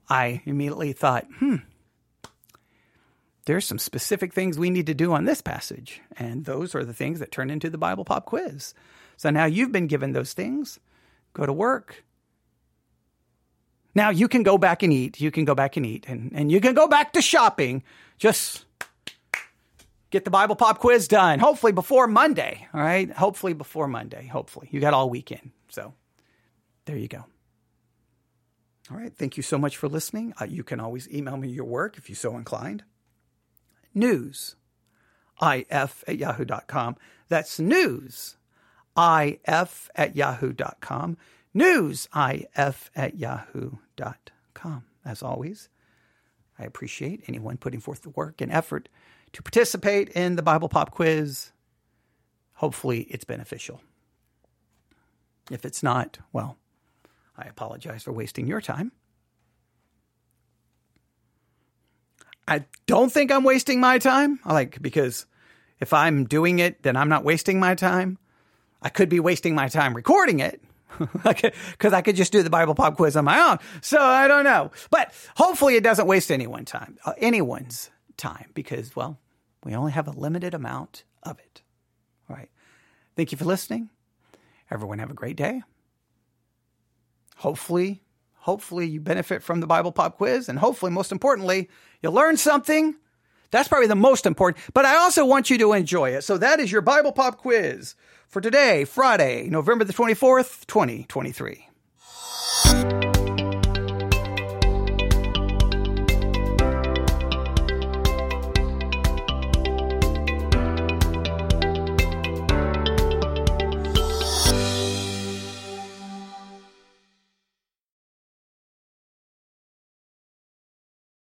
I 0.08 0.40
immediately 0.46 0.94
thought, 0.94 1.26
hmm, 1.38 1.56
there's 3.44 3.66
some 3.66 3.78
specific 3.78 4.32
things 4.32 4.58
we 4.58 4.70
need 4.70 4.86
to 4.86 4.94
do 4.94 5.12
on 5.12 5.26
this 5.26 5.42
passage. 5.42 6.00
And 6.16 6.46
those 6.46 6.74
are 6.74 6.84
the 6.84 6.94
things 6.94 7.18
that 7.18 7.30
turn 7.30 7.50
into 7.50 7.68
the 7.68 7.76
Bible 7.76 8.06
Pop 8.06 8.24
quiz. 8.24 8.72
So 9.18 9.28
now 9.28 9.44
you've 9.44 9.72
been 9.72 9.86
given 9.86 10.12
those 10.12 10.32
things. 10.32 10.80
Go 11.34 11.44
to 11.44 11.52
work, 11.52 12.04
now 13.98 14.10
you 14.10 14.28
can 14.28 14.44
go 14.44 14.56
back 14.56 14.82
and 14.82 14.92
eat. 14.92 15.20
You 15.20 15.30
can 15.30 15.44
go 15.44 15.54
back 15.54 15.76
and 15.76 15.84
eat 15.84 16.06
and, 16.08 16.30
and 16.32 16.50
you 16.52 16.60
can 16.60 16.72
go 16.72 16.86
back 16.86 17.12
to 17.14 17.20
shopping. 17.20 17.82
Just 18.16 18.64
get 20.10 20.24
the 20.24 20.30
Bible 20.30 20.54
pop 20.54 20.78
quiz 20.78 21.08
done. 21.08 21.40
Hopefully 21.40 21.72
before 21.72 22.06
Monday. 22.06 22.68
All 22.72 22.80
right. 22.80 23.10
Hopefully 23.10 23.54
before 23.54 23.88
Monday. 23.88 24.28
Hopefully. 24.28 24.68
You 24.70 24.80
got 24.80 24.94
all 24.94 25.10
weekend. 25.10 25.50
So 25.68 25.94
there 26.84 26.96
you 26.96 27.08
go. 27.08 27.24
All 28.90 28.96
right. 28.96 29.12
Thank 29.12 29.36
you 29.36 29.42
so 29.42 29.58
much 29.58 29.76
for 29.76 29.88
listening. 29.88 30.32
Uh, 30.40 30.44
you 30.44 30.62
can 30.62 30.78
always 30.78 31.12
email 31.12 31.36
me 31.36 31.48
your 31.48 31.66
work 31.66 31.98
if 31.98 32.08
you're 32.08 32.16
so 32.16 32.36
inclined. 32.36 32.84
News, 33.94 34.54
if 35.42 36.04
at 36.06 36.18
yahoo.com. 36.18 36.96
That's 37.28 37.58
news, 37.58 38.36
if 38.96 39.90
at 39.96 40.14
yahoo.com 40.14 41.16
newsif 41.58 42.90
at 42.94 43.16
yahoo.com. 43.16 44.84
As 45.04 45.22
always, 45.22 45.68
I 46.58 46.64
appreciate 46.64 47.24
anyone 47.26 47.56
putting 47.56 47.80
forth 47.80 48.02
the 48.02 48.10
work 48.10 48.40
and 48.40 48.52
effort 48.52 48.88
to 49.32 49.42
participate 49.42 50.10
in 50.10 50.36
the 50.36 50.42
Bible 50.42 50.68
Pop 50.68 50.90
Quiz. 50.90 51.52
Hopefully, 52.54 53.02
it's 53.10 53.24
beneficial. 53.24 53.80
If 55.50 55.64
it's 55.64 55.82
not, 55.82 56.18
well, 56.32 56.58
I 57.36 57.46
apologize 57.46 58.02
for 58.02 58.12
wasting 58.12 58.46
your 58.46 58.60
time. 58.60 58.92
I 62.46 62.64
don't 62.86 63.12
think 63.12 63.30
I'm 63.30 63.44
wasting 63.44 63.80
my 63.80 63.98
time. 63.98 64.40
Like, 64.44 64.80
because 64.82 65.26
if 65.80 65.92
I'm 65.92 66.24
doing 66.24 66.58
it, 66.58 66.82
then 66.82 66.96
I'm 66.96 67.08
not 67.08 67.24
wasting 67.24 67.60
my 67.60 67.74
time. 67.74 68.18
I 68.82 68.88
could 68.88 69.08
be 69.08 69.20
wasting 69.20 69.54
my 69.54 69.68
time 69.68 69.94
recording 69.94 70.40
it, 70.40 70.62
because 71.24 71.92
I 71.92 72.02
could 72.02 72.16
just 72.16 72.32
do 72.32 72.42
the 72.42 72.50
Bible 72.50 72.74
pop 72.74 72.96
quiz 72.96 73.16
on 73.16 73.24
my 73.24 73.38
own. 73.40 73.58
So 73.80 74.00
I 74.00 74.28
don't 74.28 74.44
know, 74.44 74.70
but 74.90 75.12
hopefully 75.36 75.76
it 75.76 75.84
doesn't 75.84 76.06
waste 76.06 76.30
anyone's 76.30 76.70
time, 76.70 76.98
uh, 77.04 77.14
anyone's 77.18 77.90
time, 78.16 78.50
because 78.54 78.94
well, 78.96 79.18
we 79.64 79.74
only 79.74 79.92
have 79.92 80.08
a 80.08 80.12
limited 80.12 80.54
amount 80.54 81.04
of 81.22 81.38
it. 81.38 81.62
All 82.28 82.36
right. 82.36 82.50
Thank 83.16 83.32
you 83.32 83.38
for 83.38 83.44
listening. 83.44 83.90
Everyone 84.70 84.98
have 84.98 85.10
a 85.10 85.14
great 85.14 85.36
day. 85.36 85.62
Hopefully, 87.36 88.02
hopefully 88.34 88.86
you 88.86 89.00
benefit 89.00 89.42
from 89.42 89.60
the 89.60 89.66
Bible 89.66 89.92
pop 89.92 90.16
quiz, 90.16 90.48
and 90.48 90.58
hopefully, 90.58 90.92
most 90.92 91.12
importantly, 91.12 91.68
you 92.02 92.10
learn 92.10 92.36
something. 92.36 92.94
That's 93.50 93.68
probably 93.68 93.88
the 93.88 93.94
most 93.94 94.26
important. 94.26 94.62
But 94.74 94.84
I 94.84 94.96
also 94.96 95.24
want 95.24 95.50
you 95.50 95.58
to 95.58 95.72
enjoy 95.72 96.10
it. 96.10 96.22
So 96.22 96.38
that 96.38 96.60
is 96.60 96.70
your 96.70 96.82
Bible 96.82 97.12
pop 97.12 97.38
quiz 97.38 97.94
for 98.28 98.40
today, 98.40 98.84
Friday, 98.84 99.48
November 99.48 99.84
the 99.84 99.92
24th, 99.92 100.66
2023. 100.66 103.07